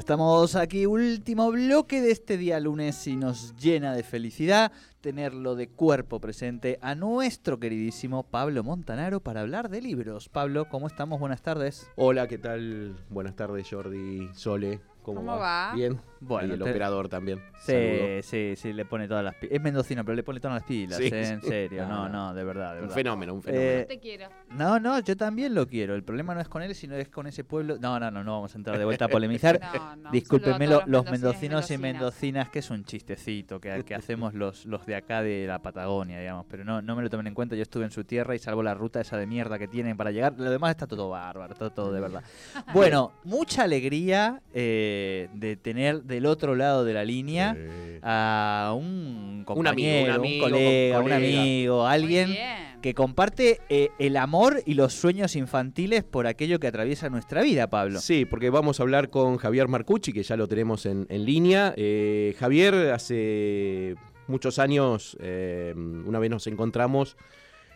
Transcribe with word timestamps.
Estamos 0.00 0.56
aquí, 0.56 0.86
último 0.86 1.50
bloque 1.50 2.00
de 2.00 2.10
este 2.10 2.38
día 2.38 2.58
lunes 2.58 3.06
y 3.06 3.16
nos 3.16 3.54
llena 3.56 3.94
de 3.94 4.02
felicidad 4.02 4.72
tenerlo 5.02 5.56
de 5.56 5.68
cuerpo 5.68 6.20
presente 6.20 6.78
a 6.80 6.94
nuestro 6.94 7.60
queridísimo 7.60 8.22
Pablo 8.22 8.64
Montanaro 8.64 9.20
para 9.20 9.42
hablar 9.42 9.68
de 9.68 9.82
libros. 9.82 10.30
Pablo, 10.30 10.66
¿cómo 10.70 10.86
estamos? 10.86 11.20
Buenas 11.20 11.42
tardes. 11.42 11.90
Hola, 11.96 12.26
¿qué 12.28 12.38
tal? 12.38 12.96
Buenas 13.10 13.36
tardes, 13.36 13.68
Jordi, 13.70 14.30
Sole. 14.32 14.80
¿Cómo, 15.02 15.20
¿Cómo 15.20 15.36
va? 15.36 15.72
Bien. 15.74 16.00
Bueno, 16.20 16.48
y 16.48 16.52
el 16.52 16.62
te- 16.62 16.70
operador 16.70 17.08
también. 17.08 17.38
Sí, 17.60 17.72
Saludo. 17.72 18.22
sí, 18.22 18.54
sí, 18.56 18.72
le 18.72 18.84
pone 18.84 19.08
todas 19.08 19.24
las 19.24 19.34
pilas. 19.36 19.54
Es 19.56 19.60
mendocino, 19.62 20.04
pero 20.04 20.14
le 20.16 20.22
pone 20.22 20.38
todas 20.40 20.56
las 20.56 20.64
pilas, 20.64 20.98
Sí, 20.98 21.04
¿eh? 21.12 21.28
en 21.28 21.42
serio. 21.42 21.86
No, 21.88 22.08
No, 22.08 22.34
de 22.34 22.44
verdad, 22.44 22.70
de 22.74 22.76
Un 22.76 22.82
verdad. 22.82 22.94
fenómeno, 22.94 23.34
un 23.34 23.42
fenómeno. 23.42 23.70
Eh, 23.70 23.84
Te 23.88 23.98
quiero. 23.98 24.28
No, 24.50 24.78
no, 24.78 24.98
yo 25.00 25.16
también 25.16 25.54
lo 25.54 25.66
quiero. 25.66 25.94
El 25.94 26.02
problema 26.04 26.34
no 26.34 26.40
es 26.40 26.48
con 26.48 26.62
él, 26.62 26.74
sino 26.74 26.94
es 26.96 27.08
con 27.08 27.26
ese 27.26 27.42
pueblo. 27.44 27.78
No, 27.80 27.98
no, 27.98 28.10
no, 28.10 28.22
no 28.22 28.32
vamos 28.32 28.54
a 28.54 28.58
entrar 28.58 28.78
de 28.78 28.84
vuelta 28.84 29.06
a 29.06 29.08
polemizar. 29.08 29.60
No, 29.60 29.96
no, 29.96 30.10
Discúlpenme 30.10 30.66
lo- 30.66 30.82
los 30.86 31.10
mendocinos 31.10 31.70
y 31.70 31.78
mendocinas. 31.78 32.48
que 32.50 32.58
es 32.60 32.70
un 32.70 32.84
chistecito 32.84 33.60
que, 33.60 33.82
que 33.84 33.94
hacemos 33.94 34.34
los, 34.34 34.66
los 34.66 34.84
de 34.86 34.96
acá 34.96 35.22
de 35.22 35.46
la 35.46 35.60
Patagonia, 35.60 36.18
digamos. 36.20 36.46
Pero 36.50 36.64
no, 36.64 36.82
no 36.82 36.96
me 36.96 37.02
lo 37.02 37.08
tomen 37.10 37.26
en 37.28 37.34
cuenta. 37.34 37.56
Yo 37.56 37.62
estuve 37.62 37.84
en 37.84 37.90
su 37.90 38.04
tierra 38.04 38.34
y 38.34 38.38
salvo 38.38 38.62
la 38.62 38.74
ruta 38.74 39.00
esa 39.00 39.16
de 39.16 39.26
mierda 39.26 39.58
que 39.58 39.68
tienen 39.68 39.96
para 39.96 40.10
llegar. 40.10 40.34
Lo 40.36 40.50
demás 40.50 40.70
está 40.72 40.86
todo 40.86 41.08
bárbaro, 41.08 41.54
todo, 41.54 41.70
todo 41.70 41.92
de 41.92 42.00
verdad. 42.00 42.22
Bueno, 42.74 43.12
mucha 43.24 43.62
alegría 43.64 44.42
eh, 44.52 45.28
de 45.34 45.56
tener 45.56 46.02
del 46.10 46.26
otro 46.26 46.54
lado 46.54 46.84
de 46.84 46.92
la 46.92 47.04
línea 47.04 47.56
a 48.02 48.74
un 48.76 49.44
compañero, 49.46 50.04
un 50.04 50.20
un, 50.20 50.26
amigo, 50.26 50.44
colega, 50.44 50.98
un 50.98 51.04
un 51.04 51.10
colega. 51.10 51.16
amigo, 51.40 51.86
alguien 51.86 52.36
que 52.80 52.94
comparte 52.94 53.60
eh, 53.68 53.90
el 53.98 54.16
amor 54.16 54.62
y 54.64 54.74
los 54.74 54.94
sueños 54.94 55.36
infantiles 55.36 56.02
por 56.02 56.26
aquello 56.26 56.58
que 56.58 56.66
atraviesa 56.66 57.10
nuestra 57.10 57.42
vida, 57.42 57.68
Pablo. 57.68 58.00
Sí, 58.00 58.24
porque 58.24 58.50
vamos 58.50 58.80
a 58.80 58.82
hablar 58.82 59.10
con 59.10 59.36
Javier 59.36 59.68
Marcucci, 59.68 60.12
que 60.12 60.22
ya 60.22 60.36
lo 60.36 60.48
tenemos 60.48 60.86
en, 60.86 61.06
en 61.10 61.24
línea. 61.24 61.74
Eh, 61.76 62.34
Javier, 62.38 62.74
hace 62.92 63.96
muchos 64.26 64.58
años, 64.58 65.16
eh, 65.20 65.74
una 65.76 66.18
vez 66.18 66.30
nos 66.30 66.46
encontramos 66.46 67.16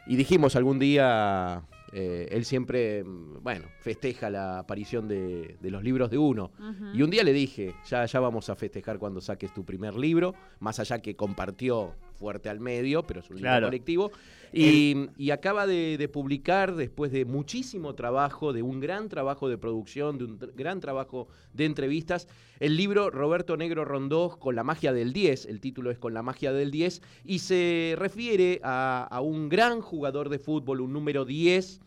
y 0.06 0.16
dijimos 0.16 0.56
algún 0.56 0.78
día, 0.78 1.62
eh, 1.94 2.28
él 2.32 2.44
siempre, 2.44 3.04
mm, 3.04 3.42
bueno, 3.42 3.66
festeja 3.78 4.28
la 4.28 4.58
aparición 4.58 5.06
de, 5.06 5.56
de 5.60 5.70
los 5.70 5.84
libros 5.84 6.10
de 6.10 6.18
uno. 6.18 6.50
Y 6.92 7.02
un 7.02 7.10
día 7.10 7.22
le 7.22 7.32
dije, 7.32 7.74
ya, 7.86 8.04
ya 8.04 8.20
vamos 8.20 8.50
a 8.50 8.56
festejar 8.56 8.98
cuando 8.98 9.20
saques 9.20 9.54
tu 9.54 9.64
primer 9.64 9.94
libro, 9.94 10.34
más 10.58 10.80
allá 10.80 11.00
que 11.00 11.14
compartió 11.14 11.94
fuerte 12.24 12.48
al 12.48 12.58
medio, 12.58 13.02
pero 13.02 13.20
es 13.20 13.28
un 13.28 13.36
libro 13.36 13.50
Claro. 13.50 13.66
colectivo. 13.66 14.10
Y, 14.50 15.08
y 15.18 15.30
acaba 15.30 15.66
de, 15.66 15.98
de 15.98 16.08
publicar, 16.08 16.74
después 16.74 17.12
de 17.12 17.26
muchísimo 17.26 17.94
trabajo, 17.94 18.54
de 18.54 18.62
un 18.62 18.80
gran 18.80 19.10
trabajo 19.10 19.48
de 19.50 19.58
producción, 19.58 20.16
de 20.16 20.24
un 20.24 20.38
gran 20.56 20.80
trabajo 20.80 21.28
de 21.52 21.66
entrevistas, 21.66 22.26
el 22.60 22.76
libro 22.78 23.10
Roberto 23.10 23.58
Negro 23.58 23.84
Rondó 23.84 24.38
con 24.38 24.54
la 24.54 24.64
magia 24.64 24.94
del 24.94 25.12
10, 25.12 25.44
el 25.46 25.60
título 25.60 25.90
es 25.90 25.98
Con 25.98 26.14
la 26.14 26.22
magia 26.22 26.54
del 26.54 26.70
10, 26.70 27.02
y 27.26 27.40
se 27.40 27.94
refiere 27.98 28.60
a, 28.62 29.06
a 29.10 29.20
un 29.20 29.50
gran 29.50 29.82
jugador 29.82 30.30
de 30.30 30.38
fútbol, 30.38 30.80
un 30.80 30.94
número 30.94 31.26
10, 31.26 31.80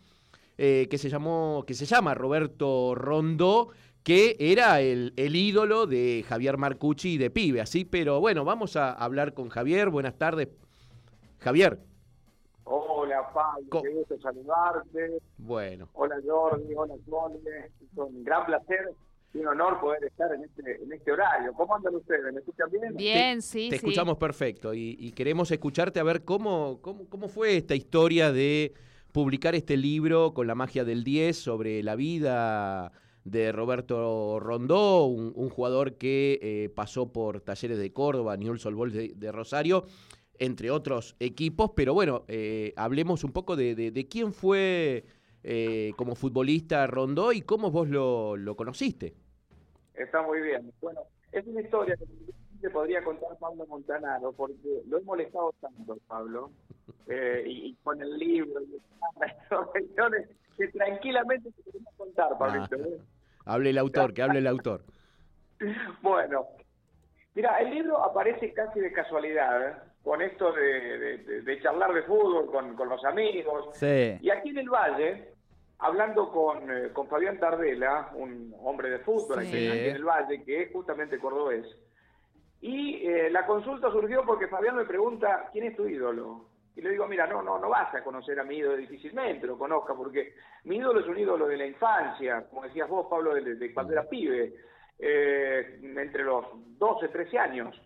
eh, 0.58 0.86
que 0.90 0.98
se 0.98 1.08
llamó, 1.08 1.64
que 1.66 1.74
se 1.74 1.86
llama 1.86 2.14
Roberto 2.14 2.94
Rondó, 2.94 3.70
que 4.08 4.36
era 4.38 4.80
el, 4.80 5.12
el 5.16 5.36
ídolo 5.36 5.86
de 5.86 6.24
Javier 6.26 6.56
Marcucci 6.56 7.18
de 7.18 7.28
pibe, 7.30 7.60
así, 7.60 7.84
pero 7.84 8.20
bueno, 8.20 8.42
vamos 8.42 8.74
a 8.74 8.90
hablar 8.90 9.34
con 9.34 9.50
Javier. 9.50 9.90
Buenas 9.90 10.16
tardes. 10.16 10.48
Javier, 11.40 11.78
Hola, 12.64 13.30
Pablo, 13.34 13.66
Co- 13.68 13.82
qué 13.82 13.90
gusto 13.90 14.18
saludarte. 14.18 15.18
bueno. 15.36 15.90
Hola, 15.92 16.16
Jordi, 16.26 16.74
hola, 16.74 16.94
Sole. 17.06 17.38
Es 17.82 17.98
un 17.98 18.24
gran 18.24 18.46
placer 18.46 18.92
y 19.34 19.38
un 19.40 19.48
honor 19.48 19.78
poder 19.78 20.02
estar 20.04 20.32
en 20.34 20.44
este, 20.44 20.82
en 20.82 20.90
este 20.90 21.12
horario. 21.12 21.52
¿Cómo 21.52 21.74
andan 21.76 21.94
ustedes? 21.94 22.32
¿Me 22.32 22.40
escuchan 22.40 22.70
bien? 22.70 22.96
Bien, 22.96 23.42
sí, 23.42 23.68
Te 23.68 23.76
sí. 23.76 23.86
escuchamos 23.86 24.16
perfecto 24.16 24.72
y, 24.72 24.96
y 24.98 25.12
queremos 25.12 25.50
escucharte 25.50 26.00
a 26.00 26.02
ver 26.02 26.24
cómo, 26.24 26.78
cómo, 26.80 27.06
cómo 27.10 27.28
fue 27.28 27.58
esta 27.58 27.74
historia 27.74 28.32
de 28.32 28.72
publicar 29.12 29.54
este 29.54 29.76
libro 29.76 30.32
con 30.32 30.46
la 30.46 30.54
magia 30.54 30.84
del 30.84 31.04
10 31.04 31.36
sobre 31.36 31.82
la 31.82 31.94
vida 31.94 32.90
de 33.24 33.52
Roberto 33.52 34.40
Rondó, 34.40 35.04
un, 35.06 35.48
jugador 35.50 35.94
que 35.96 36.38
eh, 36.42 36.68
pasó 36.74 37.12
por 37.12 37.40
Talleres 37.40 37.78
de 37.78 37.92
Córdoba, 37.92 38.36
Newell's 38.36 38.64
Old 38.66 38.92
de, 38.92 39.12
de 39.14 39.32
Rosario, 39.32 39.84
entre 40.38 40.70
otros 40.70 41.16
equipos, 41.18 41.72
pero 41.74 41.94
bueno, 41.94 42.24
eh, 42.28 42.72
hablemos 42.76 43.24
un 43.24 43.32
poco 43.32 43.56
de, 43.56 43.74
de- 43.74 43.90
de 43.90 44.06
quién 44.08 44.32
fue 44.32 45.04
eh, 45.42 45.92
como 45.96 46.14
futbolista 46.14 46.86
Rondó 46.86 47.32
y 47.32 47.42
cómo 47.42 47.70
vos 47.70 47.88
lo, 47.88 48.36
lo 48.36 48.56
conociste. 48.56 49.14
Está 49.94 50.22
muy 50.22 50.40
bien. 50.40 50.72
Bueno, 50.80 51.00
es 51.32 51.44
una 51.46 51.60
historia 51.60 51.96
que 51.96 52.04
te 52.60 52.70
podría 52.70 53.02
contar 53.04 53.36
Pablo 53.38 53.66
Montanaro, 53.66 54.32
porque 54.32 54.82
lo 54.88 54.98
he 54.98 55.02
molestado 55.02 55.54
tanto, 55.60 55.96
Pablo, 56.06 56.50
eh, 57.06 57.42
y, 57.46 57.66
y 57.68 57.74
con 57.82 58.00
el 58.02 58.18
libro 58.18 58.60
y 58.62 58.80
las 59.20 59.34
que 60.56 60.68
tranquilamente 60.68 61.50
te 61.52 61.62
queremos 61.62 61.94
contar, 61.96 62.36
Pablito. 62.38 62.76
Ah. 62.76 62.88
¿eh? 62.88 62.98
Hable 63.44 63.70
el 63.70 63.78
autor, 63.78 64.12
que 64.12 64.22
hable 64.22 64.40
el 64.40 64.46
autor. 64.46 64.82
Bueno, 66.02 66.46
mira, 67.34 67.58
el 67.60 67.70
libro 67.70 67.98
aparece 68.02 68.52
casi 68.52 68.80
de 68.80 68.92
casualidad, 68.92 69.68
¿eh? 69.68 69.74
con 70.02 70.22
esto 70.22 70.52
de, 70.52 70.62
de- 70.98 71.18
de- 71.18 71.42
de 71.42 71.62
charlar 71.62 71.92
de 71.92 72.02
fútbol 72.02 72.50
con, 72.50 72.74
con 72.76 72.88
los 72.88 73.04
amigos. 73.04 73.68
Sí. 73.74 74.16
Y 74.20 74.30
aquí 74.30 74.50
en 74.50 74.58
el 74.58 74.70
Valle, 74.70 75.32
hablando 75.78 76.30
con, 76.30 76.70
eh, 76.70 76.90
con 76.92 77.08
Fabián 77.08 77.38
Tardela, 77.38 78.10
un 78.14 78.54
hombre 78.62 78.90
de 78.90 78.98
fútbol 79.00 79.42
Sí. 79.44 79.48
aquí 79.48 79.88
en 79.88 79.96
el 79.96 80.04
Valle, 80.04 80.42
que 80.44 80.62
es 80.62 80.72
justamente 80.72 81.18
cordobés, 81.18 81.66
y 82.60 83.06
eh, 83.06 83.30
la 83.30 83.46
consulta 83.46 83.90
surgió 83.90 84.24
porque 84.24 84.48
Fabián 84.48 84.76
me 84.76 84.84
pregunta, 84.84 85.48
¿quién 85.52 85.66
es 85.66 85.76
tu 85.76 85.86
ídolo? 85.86 86.46
Y 86.74 86.80
le 86.80 86.90
digo, 86.90 87.06
mira, 87.06 87.26
no, 87.26 87.42
no, 87.42 87.58
no 87.58 87.68
vas 87.68 87.92
a 87.94 88.02
conocer 88.02 88.38
a 88.38 88.44
mi 88.44 88.56
ídolo, 88.56 88.76
difícilmente 88.76 89.46
lo 89.46 89.58
conozca, 89.58 89.94
porque 89.94 90.34
mi 90.64 90.76
ídolo 90.76 91.00
es 91.00 91.06
un 91.06 91.18
ídolo 91.18 91.46
de 91.46 91.56
la 91.56 91.66
infancia, 91.66 92.46
como 92.48 92.62
decías 92.62 92.88
vos, 92.88 93.06
Pablo, 93.08 93.34
de, 93.34 93.56
de 93.56 93.74
cuando 93.74 93.92
era 93.92 94.08
pibe, 94.08 94.54
eh, 94.98 95.80
entre 95.82 96.24
los 96.24 96.46
12, 96.78 97.08
13 97.08 97.38
años, 97.38 97.80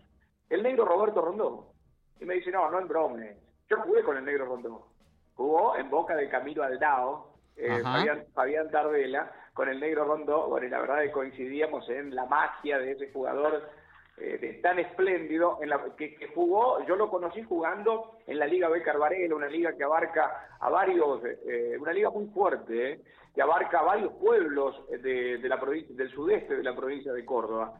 el 0.49 0.63
negro 0.63 0.85
Roberto 0.85 1.21
Rondó. 1.21 1.73
Y 2.19 2.25
me 2.25 2.35
dice, 2.35 2.51
no, 2.51 2.69
no 2.69 2.79
en 2.79 2.87
bromes, 2.87 3.37
yo 3.69 3.77
jugué 3.81 4.03
con 4.03 4.17
el 4.17 4.25
negro 4.25 4.45
Rondó. 4.45 4.87
Jugó 5.35 5.75
en 5.75 5.89
boca 5.89 6.15
de 6.15 6.29
Camilo 6.29 6.63
Aldao, 6.63 7.33
eh. 7.55 7.79
Fabián, 7.81 8.25
Fabián 8.33 8.69
Tardela, 8.71 9.31
con 9.53 9.69
el 9.69 9.79
negro 9.79 10.05
Rondó, 10.05 10.49
bueno, 10.49 10.65
y 10.67 10.69
la 10.69 10.79
verdad 10.79 11.03
es 11.03 11.09
que 11.09 11.13
coincidíamos 11.13 11.87
en 11.89 12.15
la 12.15 12.25
magia 12.25 12.79
de 12.79 12.91
ese 12.91 13.11
jugador 13.11 13.69
eh, 14.17 14.37
de- 14.39 14.53
tan 14.61 14.79
espléndido, 14.79 15.59
en 15.61 15.69
la, 15.69 15.81
que, 15.97 16.15
que 16.15 16.27
jugó, 16.27 16.85
yo 16.85 16.95
lo 16.95 17.09
conocí 17.09 17.41
jugando 17.43 18.17
en 18.27 18.37
la 18.39 18.45
Liga 18.45 18.69
B 18.69 18.81
Carvarela, 18.81 19.35
una 19.35 19.47
liga 19.47 19.75
que 19.75 19.83
abarca 19.83 20.49
a 20.59 20.69
varios, 20.69 21.21
eh, 21.25 21.77
una 21.79 21.93
liga 21.93 22.09
muy 22.09 22.27
fuerte, 22.27 22.91
eh, 22.91 22.99
que 23.33 23.41
abarca 23.41 23.79
a 23.79 23.83
varios 23.83 24.13
pueblos 24.13 24.87
de, 24.89 25.39
de 25.39 25.49
la 25.49 25.59
provincia, 25.59 25.95
del 25.95 26.09
sudeste 26.11 26.55
de 26.55 26.63
la 26.63 26.75
provincia 26.75 27.11
de 27.11 27.25
Córdoba. 27.25 27.73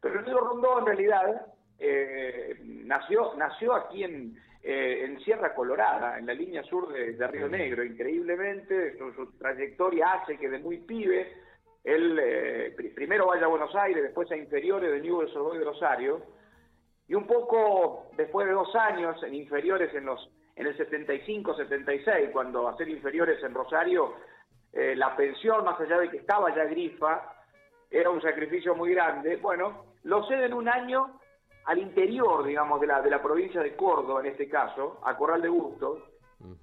Pero 0.00 0.22
negro 0.22 0.40
Rondó 0.40 0.78
en 0.78 0.86
realidad 0.86 1.46
eh, 1.78 2.56
nació, 2.64 3.34
nació 3.36 3.74
aquí 3.74 4.04
en, 4.04 4.36
eh, 4.62 5.04
en 5.04 5.18
Sierra 5.20 5.52
Colorada, 5.54 6.18
en 6.18 6.26
la 6.26 6.34
línea 6.34 6.62
sur 6.62 6.92
de, 6.92 7.14
de 7.14 7.26
Río 7.26 7.48
Negro. 7.48 7.82
Increíblemente, 7.84 8.96
su, 8.98 9.12
su 9.14 9.32
trayectoria 9.38 10.12
hace 10.12 10.38
que 10.38 10.48
de 10.48 10.58
muy 10.60 10.78
pibe 10.78 11.32
él 11.84 12.18
eh, 12.22 12.74
pri- 12.76 12.90
primero 12.90 13.26
vaya 13.26 13.44
a 13.46 13.48
Buenos 13.48 13.74
Aires, 13.74 14.02
después 14.02 14.30
a 14.30 14.36
inferiores 14.36 14.90
de 14.92 15.00
Newell's 15.00 15.34
Old 15.36 15.58
de 15.58 15.64
Rosario, 15.64 16.22
y 17.08 17.14
un 17.14 17.26
poco 17.26 18.06
después 18.16 18.46
de 18.46 18.52
dos 18.52 18.74
años 18.76 19.22
en 19.22 19.34
inferiores 19.34 19.92
en 19.94 20.04
los 20.06 20.30
en 20.56 20.66
el 20.66 20.76
75-76, 20.76 22.32
cuando 22.32 22.68
hacer 22.68 22.88
inferiores 22.88 23.42
en 23.42 23.54
Rosario, 23.54 24.12
eh, 24.72 24.94
la 24.94 25.16
pensión, 25.16 25.64
más 25.64 25.80
allá 25.80 25.98
de 25.98 26.10
que 26.10 26.18
estaba 26.18 26.54
ya 26.54 26.64
grifa, 26.64 27.34
era 27.90 28.10
un 28.10 28.20
sacrificio 28.20 28.74
muy 28.74 28.92
grande. 28.94 29.36
Bueno, 29.36 29.84
lo 30.04 30.22
ceden 30.28 30.52
un 30.52 30.68
año 30.68 31.18
al 31.64 31.78
interior, 31.78 32.44
digamos, 32.44 32.80
de 32.80 32.86
la, 32.88 33.00
de 33.00 33.10
la 33.10 33.22
provincia 33.22 33.62
de 33.62 33.74
Córdoba, 33.74 34.20
en 34.20 34.26
este 34.26 34.48
caso, 34.48 35.00
a 35.04 35.16
Corral 35.16 35.40
de 35.42 35.48
Bustos, 35.48 35.98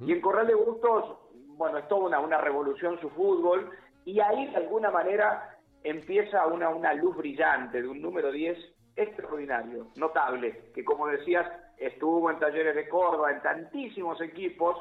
Y 0.02 0.12
en 0.12 0.22
Corral 0.22 0.48
de 0.48 0.56
Bustos, 0.56 1.18
bueno, 1.58 1.78
es 1.80 1.88
toda 1.88 2.06
una, 2.08 2.20
una 2.20 2.40
revolución 2.40 3.00
su 3.00 3.10
fútbol, 3.12 3.70
y 4.08 4.22
ahí 4.22 4.48
de 4.48 4.56
alguna 4.56 4.90
manera 4.90 5.58
empieza 5.84 6.48
una, 6.48 6.70
una 6.70 6.94
luz 6.94 7.18
brillante 7.18 7.82
de 7.82 7.90
un 7.90 8.02
número 8.02 8.32
10 8.32 8.58
extraordinario, 8.96 9.88
notable, 9.98 10.72
que 10.74 10.86
como 10.86 11.08
decías, 11.08 11.46
estuvo 11.78 12.32
en 12.32 12.40
talleres 12.40 12.74
de 12.74 12.88
Córdoba, 12.88 13.34
en 13.34 13.42
tantísimos 13.42 14.22
equipos, 14.22 14.78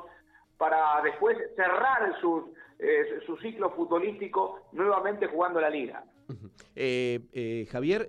para 0.56 1.02
después 1.02 1.36
cerrar 1.56 2.18
su, 2.20 2.54
eh, 2.78 3.20
su 3.26 3.36
ciclo 3.38 3.70
futbolístico 3.72 4.68
nuevamente 4.70 5.26
jugando 5.26 5.60
la 5.60 5.70
liga. 5.70 6.04
Eh, 6.74 7.20
eh, 7.32 7.66
Javier, 7.70 8.06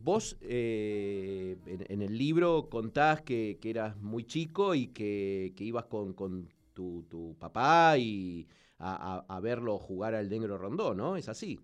vos 0.00 0.36
en, 0.42 1.58
en, 1.66 2.02
el 2.02 2.18
libro 2.18 2.68
contás 2.68 3.22
que, 3.22 3.58
que 3.60 3.70
eras 3.70 3.96
muy 3.96 4.24
chico 4.24 4.74
y 4.74 4.88
que, 4.88 5.52
que 5.56 5.64
ibas 5.64 5.84
con, 5.84 6.12
con 6.12 6.48
tu, 6.72 7.04
tu, 7.08 7.36
papá 7.38 7.96
y 7.98 8.48
a, 8.82 9.24
a, 9.28 9.36
a, 9.36 9.40
verlo 9.40 9.78
jugar 9.78 10.14
al 10.14 10.28
Negro 10.28 10.58
Rondó, 10.58 10.94
¿no? 10.94 11.16
¿Es 11.16 11.28
así? 11.28 11.58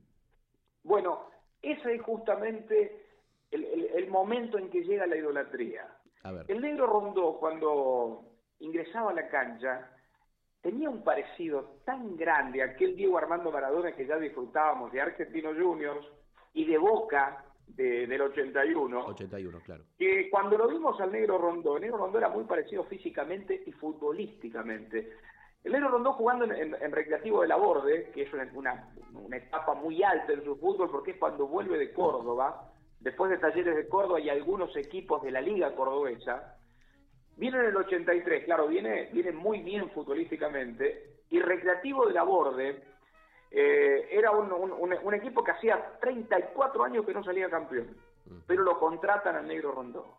Bueno, 0.84 1.28
ese 1.60 1.96
es 1.96 2.02
justamente 2.02 3.06
el, 3.50 3.64
el, 3.64 3.84
el 3.94 4.08
momento 4.08 4.58
en 4.58 4.70
que 4.70 4.82
llega 4.82 5.06
la 5.06 5.16
idolatría. 5.16 5.86
El 6.46 6.60
Negro 6.60 6.86
Rondó, 6.86 7.38
cuando 7.38 8.24
ingresaba 8.60 9.10
a 9.10 9.14
la 9.14 9.28
cancha, 9.28 9.90
tenía 10.60 10.90
un 10.90 11.02
parecido 11.02 11.80
tan 11.84 12.16
grande 12.16 12.62
a 12.62 12.66
aquel 12.66 12.96
Diego 12.96 13.18
Armando 13.18 13.50
Maradona 13.50 13.92
que 13.92 14.06
ya 14.06 14.16
disfrutábamos 14.18 14.92
de 14.92 15.00
Argentino 15.00 15.50
Juniors 15.54 16.06
y 16.52 16.66
de 16.66 16.76
Boca 16.76 17.44
de, 17.66 18.06
del 18.06 18.20
81. 18.20 19.06
81, 19.06 19.60
claro. 19.64 19.84
Que 19.96 20.28
cuando 20.30 20.58
lo 20.58 20.68
vimos 20.68 21.00
al 21.00 21.12
Negro 21.12 21.38
Rondó, 21.38 21.76
el 21.76 21.82
Negro 21.82 21.98
Rondó 21.98 22.18
era 22.18 22.28
muy 22.28 22.44
parecido 22.44 22.84
físicamente 22.84 23.62
y 23.66 23.72
futbolísticamente. 23.72 25.12
El 25.68 25.74
Negro 25.74 25.90
Rondó 25.90 26.14
jugando 26.14 26.46
en, 26.46 26.52
en, 26.52 26.74
en 26.80 26.92
Recreativo 26.92 27.42
de 27.42 27.48
la 27.48 27.56
Borde, 27.56 28.10
que 28.14 28.22
es 28.22 28.32
una, 28.32 28.50
una, 28.54 28.88
una, 29.12 29.36
etapa 29.36 29.74
muy 29.74 30.02
alta 30.02 30.32
en 30.32 30.42
su 30.42 30.56
fútbol, 30.56 30.90
porque 30.90 31.10
es 31.10 31.18
cuando 31.18 31.46
vuelve 31.46 31.76
de 31.76 31.92
Córdoba, 31.92 32.72
después 33.00 33.30
de 33.30 33.36
Talleres 33.36 33.76
de 33.76 33.86
Córdoba 33.86 34.18
y 34.18 34.30
algunos 34.30 34.74
equipos 34.78 35.22
de 35.22 35.30
la 35.30 35.42
Liga 35.42 35.74
Cordobesa, 35.74 36.54
Viene 37.36 37.58
en 37.58 37.66
el 37.66 37.76
83, 37.76 38.46
claro, 38.46 38.66
viene, 38.66 39.10
viene 39.12 39.30
muy 39.30 39.60
bien 39.60 39.90
futbolísticamente, 39.90 41.20
y 41.28 41.38
Recreativo 41.38 42.06
de 42.06 42.14
la 42.14 42.22
Borde 42.22 42.82
eh, 43.50 44.08
era 44.10 44.30
un, 44.30 44.50
un, 44.50 44.72
un, 44.72 45.14
equipo 45.14 45.44
que 45.44 45.52
hacía 45.52 45.98
34 46.00 46.82
años 46.82 47.04
que 47.04 47.12
no 47.12 47.22
salía 47.22 47.50
campeón, 47.50 47.94
pero 48.46 48.62
lo 48.62 48.80
contratan 48.80 49.36
al 49.36 49.46
Negro 49.46 49.72
Rondó. 49.72 50.18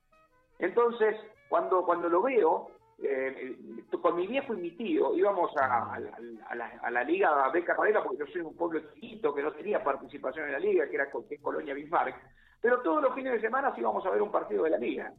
Entonces, 0.59 1.17
cuando, 1.49 1.83
cuando 1.83 2.07
lo 2.07 2.21
veo, 2.21 2.69
eh, 3.01 3.57
con 4.01 4.15
mi 4.15 4.27
viejo 4.27 4.53
y 4.53 4.57
mi 4.57 4.71
tío 4.71 5.15
íbamos 5.15 5.55
a, 5.57 5.93
a, 5.93 5.99
la, 5.99 6.17
a, 6.47 6.55
la, 6.55 6.67
a 6.81 6.91
la, 6.91 7.03
Liga 7.03 7.49
de 7.53 7.63
Carrera, 7.63 8.03
porque 8.03 8.19
yo 8.19 8.25
soy 8.27 8.41
un 8.41 8.55
pueblo 8.55 8.81
chiquito 8.93 9.33
que 9.33 9.43
no 9.43 9.53
tenía 9.53 9.83
participación 9.83 10.45
en 10.45 10.51
la 10.53 10.59
Liga, 10.59 10.87
que 10.87 10.95
era 10.95 11.09
que 11.27 11.37
Colonia 11.37 11.73
Bismarck, 11.73 12.15
pero 12.61 12.81
todos 12.81 13.01
los 13.01 13.13
fines 13.15 13.33
de 13.33 13.41
semana 13.41 13.73
íbamos 13.77 14.05
a 14.05 14.09
ver 14.09 14.21
un 14.21 14.31
partido 14.31 14.63
de 14.63 14.71
la 14.71 14.77
Liga. 14.77 15.13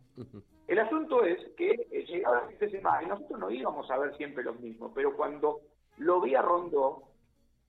El 0.66 0.78
asunto 0.78 1.24
es 1.24 1.38
que 1.56 1.70
eh, 1.70 2.04
llegaba 2.06 2.42
el 2.42 2.56
fin 2.56 2.58
de 2.58 2.70
semana 2.70 3.02
y 3.02 3.06
nosotros 3.06 3.40
no 3.40 3.50
íbamos 3.50 3.90
a 3.90 3.98
ver 3.98 4.16
siempre 4.16 4.44
los 4.44 4.60
mismos, 4.60 4.92
pero 4.94 5.16
cuando 5.16 5.60
lo 5.96 6.20
vi 6.20 6.34
a 6.34 6.42
Rondó, 6.42 7.02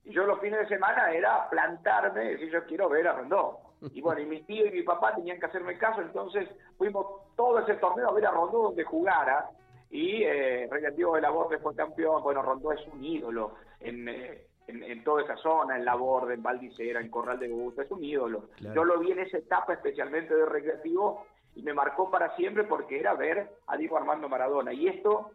yo 0.05 0.25
los 0.25 0.39
fines 0.39 0.59
de 0.59 0.67
semana 0.67 1.11
era 1.11 1.49
plantarme 1.49 2.25
y 2.25 2.29
decir 2.33 2.51
yo 2.51 2.65
quiero 2.65 2.89
ver 2.89 3.07
a 3.07 3.13
Rondó. 3.13 3.59
Y 3.93 4.01
bueno, 4.01 4.21
y 4.21 4.25
mi 4.25 4.43
tío 4.43 4.67
y 4.67 4.71
mi 4.71 4.83
papá 4.83 5.15
tenían 5.15 5.39
que 5.39 5.47
hacerme 5.47 5.77
caso, 5.77 6.01
entonces 6.01 6.47
fuimos 6.77 7.07
todo 7.35 7.59
ese 7.59 7.75
torneo 7.75 8.09
a 8.09 8.13
ver 8.13 8.27
a 8.27 8.31
Rondó 8.31 8.63
donde 8.63 8.83
jugara 8.83 9.49
y 9.91 10.23
eh, 10.23 10.67
Recreativo 10.71 11.15
de 11.15 11.21
la 11.21 11.29
Borde 11.29 11.59
fue 11.59 11.75
campeón, 11.75 12.23
bueno, 12.23 12.41
Rondó 12.41 12.71
es 12.71 12.85
un 12.87 13.03
ídolo 13.03 13.55
en, 13.79 14.07
eh, 14.07 14.47
en, 14.67 14.83
en, 14.83 15.03
toda 15.03 15.23
esa 15.23 15.35
zona, 15.37 15.75
en 15.77 15.85
La 15.85 15.95
Borde, 15.95 16.33
en 16.33 16.43
Valdicera, 16.43 17.01
en 17.01 17.09
Corral 17.09 17.39
de 17.39 17.49
Busto, 17.49 17.81
es 17.81 17.91
un 17.91 18.03
ídolo. 18.03 18.49
Claro. 18.55 18.75
Yo 18.75 18.83
lo 18.85 18.99
vi 18.99 19.11
en 19.11 19.19
esa 19.19 19.37
etapa 19.37 19.73
especialmente 19.73 20.33
de 20.33 20.45
Recreativo 20.45 21.25
y 21.55 21.63
me 21.63 21.73
marcó 21.73 22.09
para 22.09 22.35
siempre 22.35 22.63
porque 22.63 22.99
era 22.99 23.13
ver 23.13 23.49
a 23.67 23.77
Diego 23.77 23.97
Armando 23.97 24.29
Maradona. 24.29 24.73
Y 24.73 24.87
esto 24.87 25.31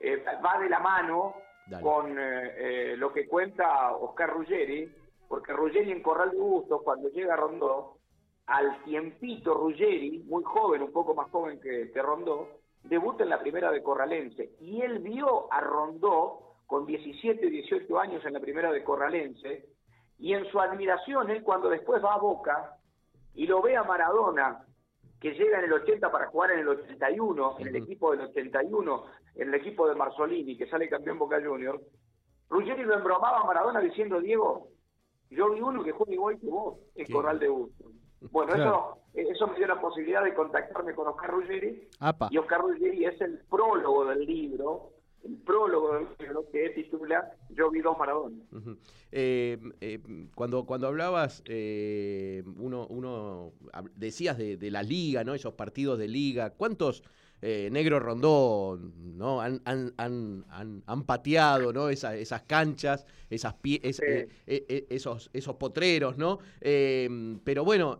eh, 0.00 0.22
va 0.44 0.58
de 0.58 0.68
la 0.68 0.80
mano 0.80 1.34
Dale. 1.66 1.82
con 1.82 2.18
eh, 2.18 2.92
eh, 2.92 2.96
lo 2.96 3.12
que 3.12 3.28
cuenta 3.28 3.92
Oscar 3.92 4.30
Ruggeri, 4.30 4.92
porque 5.28 5.52
Ruggeri 5.52 5.92
en 5.92 6.02
Corral 6.02 6.30
de 6.30 6.38
Bustos, 6.38 6.82
cuando 6.82 7.08
llega 7.10 7.34
a 7.34 7.36
Rondó, 7.36 7.98
al 8.46 8.82
tiempito 8.82 9.54
Ruggeri, 9.54 10.24
muy 10.26 10.42
joven, 10.42 10.82
un 10.82 10.92
poco 10.92 11.14
más 11.14 11.30
joven 11.30 11.60
que, 11.60 11.90
que 11.92 12.02
Rondó, 12.02 12.48
debuta 12.84 13.24
en 13.24 13.30
la 13.30 13.40
primera 13.40 13.70
de 13.70 13.82
Corralense. 13.82 14.52
Y 14.60 14.80
él 14.82 14.98
vio 15.00 15.52
a 15.52 15.60
Rondó 15.60 16.56
con 16.66 16.86
17, 16.86 17.50
18 17.50 17.98
años 17.98 18.24
en 18.24 18.32
la 18.32 18.40
primera 18.40 18.72
de 18.72 18.82
Corralense, 18.82 19.66
y 20.18 20.34
en 20.34 20.44
su 20.46 20.60
admiración, 20.60 21.30
él 21.30 21.42
cuando 21.42 21.68
después 21.68 22.02
va 22.02 22.14
a 22.14 22.18
Boca 22.18 22.76
y 23.34 23.46
lo 23.46 23.60
ve 23.60 23.76
a 23.76 23.82
Maradona 23.82 24.64
que 25.20 25.32
llega 25.34 25.58
en 25.58 25.66
el 25.66 25.72
80 25.72 26.10
para 26.10 26.28
jugar 26.28 26.50
en 26.52 26.60
el 26.60 26.68
81, 26.68 27.56
en 27.60 27.68
el 27.68 27.76
equipo 27.76 28.10
del 28.10 28.22
81, 28.22 29.04
en 29.36 29.48
el 29.48 29.54
equipo 29.54 29.88
de 29.88 29.94
Marzolini, 29.94 30.56
que 30.56 30.66
sale 30.66 30.88
campeón 30.88 31.18
Boca 31.18 31.40
Juniors, 31.40 31.80
Ruggeri 32.48 32.82
lo 32.82 32.94
embromaba 32.94 33.40
a 33.40 33.44
Maradona 33.44 33.80
diciendo, 33.80 34.20
Diego, 34.20 34.68
yo 35.30 35.50
vi 35.50 35.60
uno 35.60 35.84
que 35.84 35.92
juega 35.92 36.12
igual 36.12 36.40
que 36.40 36.46
vos, 36.46 36.78
en. 36.96 37.12
Corral 37.12 37.38
de 37.38 37.48
Busto. 37.48 37.84
Bueno, 38.30 38.52
claro. 38.52 38.98
eso, 39.14 39.30
eso 39.32 39.46
me 39.48 39.56
dio 39.56 39.66
la 39.66 39.80
posibilidad 39.80 40.22
de 40.24 40.34
contactarme 40.34 40.94
con 40.94 41.08
Oscar 41.08 41.30
Ruggeri, 41.30 41.88
Apa. 42.00 42.28
y 42.30 42.38
Oscar 42.38 42.60
Ruggeri 42.60 43.04
es 43.04 43.20
el 43.20 43.38
prólogo 43.50 44.04
del 44.06 44.24
libro, 44.24 44.92
el 45.24 45.36
prólogo 45.38 45.94
del 45.94 46.08
libro 46.18 46.44
que 46.50 46.70
titula 46.70 47.30
Yo 47.50 47.70
vi 47.70 47.80
dos 47.80 47.96
Maradona. 47.98 48.36
Uh 48.52 48.56
-huh. 48.56 48.78
eh, 49.12 49.58
eh, 49.80 50.00
cuando, 50.34 50.64
cuando 50.66 50.88
hablabas, 50.88 51.42
eh, 51.46 52.42
uno, 52.58 52.86
uno 52.88 53.52
decías 53.94 54.36
de, 54.38 54.56
de, 54.56 54.70
la 54.70 54.82
liga, 54.82 55.24
¿no? 55.24 55.34
Esos 55.34 55.54
partidos 55.54 55.98
de 55.98 56.08
liga. 56.08 56.50
¿Cuántos 56.50 57.02
eh, 57.42 57.68
Negro 57.70 58.00
Rondó 58.00 58.78
¿no? 58.78 59.40
han, 59.40 59.60
han, 59.64 59.92
han, 59.96 60.44
han 60.86 61.02
pateado 61.04 61.72
¿no? 61.72 61.88
Esa, 61.88 62.16
esas 62.16 62.42
canchas, 62.42 63.04
esas 63.28 63.54
pie, 63.54 63.80
es, 63.82 63.96
sí. 63.96 64.04
Eh, 64.46 64.86
esos, 64.88 65.28
esos 65.32 65.56
potreros, 65.56 66.16
¿no? 66.16 66.38
pero 66.60 67.64
bueno, 67.64 67.98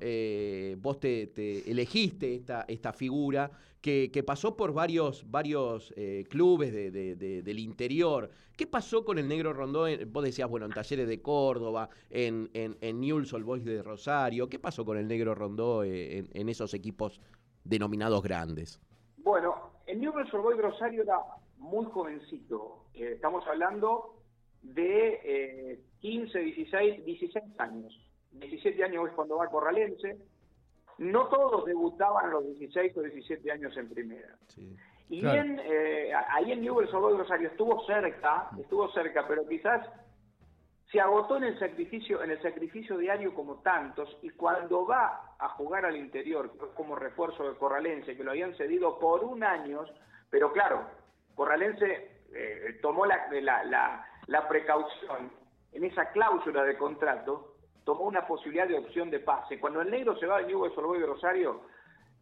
vos 0.78 1.00
te, 1.00 1.26
te, 1.26 1.70
elegiste 1.70 2.34
esta, 2.34 2.64
esta 2.68 2.92
figura 2.92 3.50
que, 3.82 4.10
que, 4.12 4.22
pasó 4.22 4.56
por 4.56 4.72
varios, 4.72 5.28
varios 5.28 5.92
eh, 5.96 6.24
clubes 6.30 6.72
de, 6.72 6.90
de, 6.90 7.16
de, 7.16 7.42
del 7.42 7.58
interior. 7.58 8.30
¿Qué 8.56 8.66
pasó 8.66 9.04
con 9.04 9.18
el 9.18 9.26
Negro 9.26 9.52
Rondó? 9.52 9.86
Vos 10.06 10.24
decías, 10.24 10.48
bueno, 10.48 10.66
en 10.66 10.72
Talleres 10.72 11.08
de 11.08 11.20
Córdoba, 11.20 11.90
en, 12.08 12.48
en, 12.54 12.78
en 12.80 13.00
Newell's 13.00 13.32
Old 13.32 13.44
Boys 13.44 13.64
de 13.64 13.82
Rosario. 13.82 14.48
¿Qué 14.48 14.60
pasó 14.60 14.84
con 14.84 14.96
el 14.96 15.08
Negro 15.08 15.34
Rondó 15.34 15.82
eh, 15.82 16.18
en, 16.18 16.28
en 16.32 16.48
esos 16.48 16.72
equipos 16.74 17.20
denominados 17.64 18.22
grandes? 18.22 18.80
Bueno, 19.22 19.72
el 19.86 20.00
Newell's 20.00 20.30
Boys 20.32 20.58
Rosario 20.58 21.02
era 21.02 21.18
muy 21.58 21.86
jovencito. 21.86 22.84
Eh, 22.94 23.12
estamos 23.14 23.46
hablando 23.46 24.16
de 24.62 25.20
eh, 25.24 25.80
15, 26.00 26.38
16, 26.38 27.04
16 27.04 27.60
años. 27.60 27.98
17 28.32 28.82
años 28.84 29.08
es 29.08 29.14
cuando 29.14 29.36
va 29.36 29.44
a 29.44 29.48
Corralense 29.48 30.18
no 30.98 31.26
todos 31.28 31.64
debutaban 31.64 32.26
a 32.26 32.28
los 32.28 32.46
16 32.46 32.96
o 32.96 33.02
17 33.02 33.50
años 33.50 33.76
en 33.76 33.88
primera. 33.88 34.36
Sí. 34.48 34.76
Y 35.08 35.20
claro. 35.20 35.42
bien, 35.42 35.60
eh, 35.64 36.12
ahí 36.28 36.52
en 36.52 36.62
Newell's 36.62 36.92
Old 36.94 37.18
Rosario 37.18 37.48
estuvo 37.48 37.84
cerca, 37.86 38.50
estuvo 38.58 38.90
cerca, 38.92 39.26
pero 39.26 39.46
quizás 39.46 39.86
se 40.92 41.00
agotó 41.00 41.38
en 41.38 41.44
el 41.44 41.58
sacrificio, 41.58 42.22
en 42.22 42.30
el 42.30 42.42
sacrificio 42.42 42.98
diario 42.98 43.34
como 43.34 43.62
tantos, 43.62 44.16
y 44.22 44.30
cuando 44.30 44.86
va 44.86 45.34
a 45.38 45.48
jugar 45.50 45.86
al 45.86 45.96
interior, 45.96 46.52
como 46.74 46.94
refuerzo 46.94 47.48
de 47.48 47.56
Corralense, 47.56 48.16
que 48.16 48.22
lo 48.22 48.32
habían 48.32 48.54
cedido 48.56 48.98
por 48.98 49.24
un 49.24 49.42
año, 49.42 49.84
pero 50.30 50.52
claro, 50.52 50.86
Corralense 51.34 52.20
eh, 52.34 52.78
tomó 52.82 53.06
la, 53.06 53.26
la, 53.30 53.64
la, 53.64 54.06
la 54.26 54.48
precaución 54.48 55.42
en 55.72 55.84
esa 55.84 56.10
cláusula 56.12 56.64
de 56.64 56.76
contrato 56.76 57.54
tomó 57.84 58.04
una 58.04 58.26
posibilidad 58.26 58.68
de 58.68 58.78
opción 58.78 59.10
de 59.10 59.20
pase. 59.20 59.58
Cuando 59.58 59.80
el 59.80 59.90
negro 59.90 60.16
se 60.18 60.26
va 60.26 60.38
de 60.38 60.46
Newell's 60.46 60.76
Old 60.76 61.00
de 61.00 61.06
Rosario, 61.06 61.62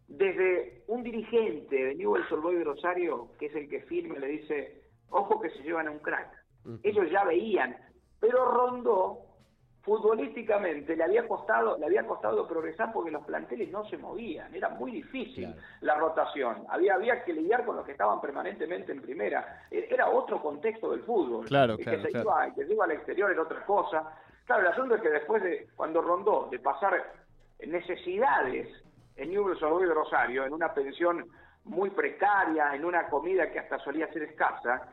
desde 0.07 0.85
un 0.87 1.03
dirigente 1.03 1.77
de 1.77 1.95
Newell's 1.97 2.31
Old 2.33 2.59
de 2.59 2.65
Rosario, 2.65 3.29
que 3.39 3.47
es 3.47 3.55
el 3.55 3.69
que 3.69 3.83
firme, 3.83 4.19
le 4.19 4.29
dice, 4.29 4.83
ojo 5.11 5.41
que 5.41 5.50
se 5.50 5.62
llevan 5.62 5.89
a 5.89 5.91
un 5.91 5.99
crack. 5.99 6.29
Ellos 6.83 7.11
ya 7.11 7.25
veían, 7.25 7.77
pero 8.21 8.45
Rondó, 8.45 9.21
futbolísticamente, 9.83 10.95
le 10.95 11.05
había 11.05 11.27
costado 11.27 11.79
le 11.79 11.87
había 11.87 12.07
costado 12.07 12.47
progresar 12.47 12.93
porque 12.93 13.11
los 13.11 13.25
planteles 13.25 13.71
no 13.71 13.85
se 13.89 13.97
movían, 13.97 14.55
era 14.55 14.69
muy 14.69 14.93
difícil 14.93 15.47
claro. 15.47 15.62
la 15.81 15.95
rotación, 15.95 16.65
había, 16.69 16.95
había 16.95 17.25
que 17.25 17.33
lidiar 17.33 17.65
con 17.65 17.77
los 17.77 17.87
que 17.87 17.93
estaban 17.93 18.21
permanentemente 18.21 18.93
en 18.93 19.00
primera, 19.00 19.65
e, 19.71 19.89
era 19.91 20.11
otro 20.11 20.43
contexto 20.43 20.91
del 20.91 21.00
fútbol, 21.00 21.47
claro, 21.47 21.75
el 21.75 21.79
claro, 21.81 22.03
que, 22.03 22.12
se. 22.12 22.19
Iba, 22.19 22.47
el 22.47 22.55
que 22.55 22.67
se 22.67 22.73
iba 22.75 22.85
al 22.85 22.93
exterior 22.93 23.31
era 23.31 23.43
otra 23.43 23.65
cosa, 23.65 24.15
Claro, 24.50 24.62
el 24.62 24.73
asunto 24.73 24.97
es 24.97 25.03
que 25.03 25.11
después 25.11 25.41
de, 25.45 25.69
cuando 25.77 26.03
rondó, 26.03 26.49
de 26.50 26.59
pasar 26.59 27.00
necesidades 27.65 28.67
en 29.15 29.31
Newell's 29.31 29.62
Old 29.62 29.87
de 29.87 29.95
Rosario, 29.95 30.45
en 30.45 30.53
una 30.53 30.75
pensión 30.75 31.25
muy 31.62 31.91
precaria, 31.91 32.75
en 32.75 32.85
una 32.85 33.09
comida 33.09 33.49
que 33.49 33.61
hasta 33.61 33.79
solía 33.79 34.12
ser 34.12 34.25
escasa, 34.25 34.89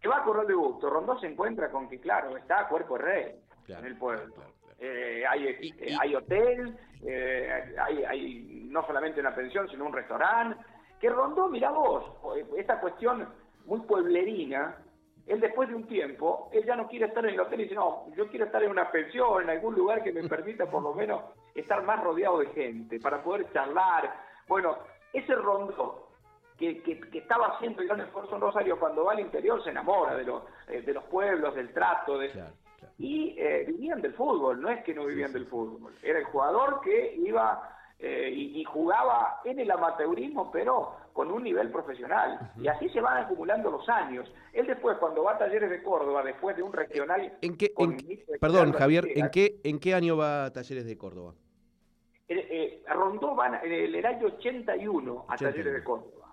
que 0.00 0.08
va 0.08 0.18
a 0.18 0.24
correr 0.24 0.46
de 0.46 0.54
gusto. 0.54 0.88
Rondó 0.88 1.18
se 1.18 1.26
encuentra 1.26 1.70
con 1.70 1.88
que, 1.88 2.00
claro, 2.00 2.36
está 2.36 2.68
cuerpo 2.68 2.96
rey 2.96 3.36
en 3.68 3.84
el 3.84 3.96
pueblo. 3.96 4.34
Eh, 4.78 5.24
hay, 5.28 5.46
eh, 5.46 5.96
hay 6.00 6.14
hotel, 6.14 6.74
eh, 7.02 7.74
hay, 7.78 8.04
hay 8.04 8.66
no 8.70 8.86
solamente 8.86 9.20
una 9.20 9.34
pensión, 9.34 9.68
sino 9.68 9.84
un 9.84 9.92
restaurante. 9.92 10.58
Que 10.98 11.10
Rondó, 11.10 11.48
mira 11.48 11.70
vos, 11.70 12.04
esta 12.56 12.80
cuestión 12.80 13.28
muy 13.66 13.80
pueblerina, 13.80 14.76
él 15.26 15.40
después 15.40 15.68
de 15.68 15.74
un 15.74 15.86
tiempo, 15.86 16.50
él 16.52 16.64
ya 16.64 16.76
no 16.76 16.88
quiere 16.88 17.06
estar 17.06 17.24
en 17.24 17.34
el 17.34 17.40
hotel 17.40 17.60
y 17.60 17.62
dice, 17.64 17.74
no, 17.74 18.06
yo 18.16 18.28
quiero 18.28 18.46
estar 18.46 18.62
en 18.62 18.70
una 18.70 18.90
pensión, 18.90 19.42
en 19.42 19.50
algún 19.50 19.74
lugar 19.74 20.02
que 20.02 20.12
me 20.12 20.26
permita 20.28 20.66
por 20.70 20.82
lo 20.82 20.94
menos 20.94 21.22
estar 21.54 21.82
más 21.84 22.02
rodeado 22.02 22.38
de 22.38 22.46
gente, 22.46 22.98
para 23.00 23.22
poder 23.22 23.50
charlar. 23.52 24.14
Bueno, 24.48 24.78
ese 25.12 25.34
Rondó 25.34 26.09
que, 26.60 26.82
que, 26.82 27.18
estaba 27.18 27.46
haciendo 27.48 27.80
el 27.80 27.88
gran 27.88 28.00
esfuerzo 28.02 28.34
en 28.34 28.42
Rosario, 28.42 28.78
cuando 28.78 29.04
va 29.04 29.12
al 29.12 29.20
interior 29.20 29.64
se 29.64 29.70
enamora 29.70 30.14
de, 30.14 30.24
los 30.24 30.42
eh, 30.68 30.82
de 30.82 30.92
los 30.92 31.04
pueblos, 31.04 31.54
del 31.54 31.72
trato, 31.72 32.18
de, 32.18 32.30
y 32.98 33.34
eh, 33.38 33.64
vivían 33.66 34.02
del 34.02 34.12
fútbol, 34.12 34.60
no 34.60 34.68
es 34.68 34.84
que 34.84 34.94
no 34.94 35.06
vivían 35.06 35.32
del 35.32 35.46
fútbol, 35.46 35.94
era 36.02 36.18
el 36.18 36.26
jugador 36.26 36.82
que 36.82 37.14
iba 37.16 37.76
eh, 37.98 38.30
y, 38.30 38.62
jugaba 38.64 39.40
en 39.44 39.58
el 39.58 39.70
amateurismo, 39.70 40.50
pero 40.50 40.96
con 41.12 41.30
un 41.30 41.42
nivel 41.42 41.70
profesional. 41.70 42.52
Y 42.58 42.68
así 42.68 42.88
se 42.90 43.00
van 43.00 43.24
acumulando 43.24 43.70
los 43.70 43.86
años. 43.90 44.30
Él 44.54 44.66
después, 44.66 44.96
cuando 44.98 45.24
va 45.24 45.32
a 45.32 45.38
Talleres 45.38 45.68
de 45.68 45.82
Córdoba, 45.82 46.22
después 46.22 46.56
de 46.56 46.62
un 46.62 46.72
regional... 46.72 47.36
¿En 47.42 47.58
qué, 47.58 47.72
perdón, 48.40 48.72
Javier, 48.72 49.06
¿en 49.14 49.28
qué, 49.30 49.60
¿en 49.64 49.78
qué 49.78 49.94
año 49.94 50.16
va 50.16 50.46
a 50.46 50.52
Talleres 50.52 50.86
de 50.86 50.96
Córdoba? 50.96 51.34
Eh, 52.28 52.82
rondó 52.88 53.34
van 53.34 53.56
en 53.62 53.72
el, 53.72 54.06
año 54.06 54.28
81 54.28 55.26
a 55.28 55.36
Talleres 55.36 55.72
de 55.74 55.84
Córdoba. 55.84 56.29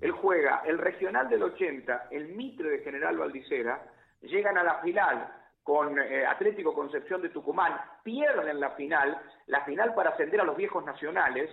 Él 0.00 0.10
juega 0.12 0.62
el 0.66 0.78
regional 0.78 1.28
del 1.28 1.42
80, 1.44 2.08
el 2.10 2.28
Mitre 2.28 2.70
de 2.70 2.78
General 2.78 3.16
Valdicera, 3.16 3.82
llegan 4.22 4.58
a 4.58 4.64
la 4.64 4.80
final 4.80 5.32
con 5.62 5.98
eh, 5.98 6.26
Atlético 6.26 6.74
Concepción 6.74 7.22
de 7.22 7.28
Tucumán, 7.28 7.78
pierden 8.02 8.60
la 8.60 8.70
final, 8.70 9.20
la 9.46 9.64
final 9.64 9.94
para 9.94 10.10
ascender 10.10 10.40
a 10.40 10.44
los 10.44 10.56
viejos 10.56 10.84
nacionales, 10.84 11.50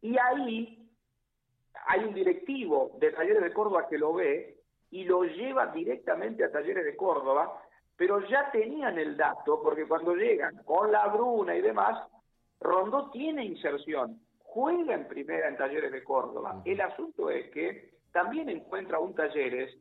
y 0.00 0.16
ahí 0.18 0.90
hay 1.86 2.04
un 2.04 2.14
directivo 2.14 2.96
de 2.98 3.12
Talleres 3.12 3.42
de 3.42 3.52
Córdoba 3.52 3.86
que 3.88 3.98
lo 3.98 4.14
ve 4.14 4.62
y 4.90 5.04
lo 5.04 5.24
lleva 5.24 5.66
directamente 5.66 6.44
a 6.44 6.52
Talleres 6.52 6.84
de 6.84 6.96
Córdoba, 6.96 7.62
pero 7.96 8.26
ya 8.28 8.50
tenían 8.50 8.98
el 8.98 9.16
dato, 9.16 9.62
porque 9.62 9.86
cuando 9.86 10.14
llegan 10.14 10.56
con 10.64 10.90
la 10.90 11.06
Bruna 11.08 11.54
y 11.56 11.60
demás, 11.60 12.08
Rondó 12.60 13.10
tiene 13.10 13.44
inserción 13.44 14.20
juega 14.52 14.94
en 14.94 15.08
primera 15.08 15.48
en 15.48 15.56
Talleres 15.56 15.90
de 15.90 16.04
Córdoba. 16.04 16.60
El 16.64 16.80
asunto 16.80 17.30
es 17.30 17.50
que 17.50 17.94
también 18.12 18.50
encuentra 18.50 18.98
un 18.98 19.14
Talleres 19.14 19.74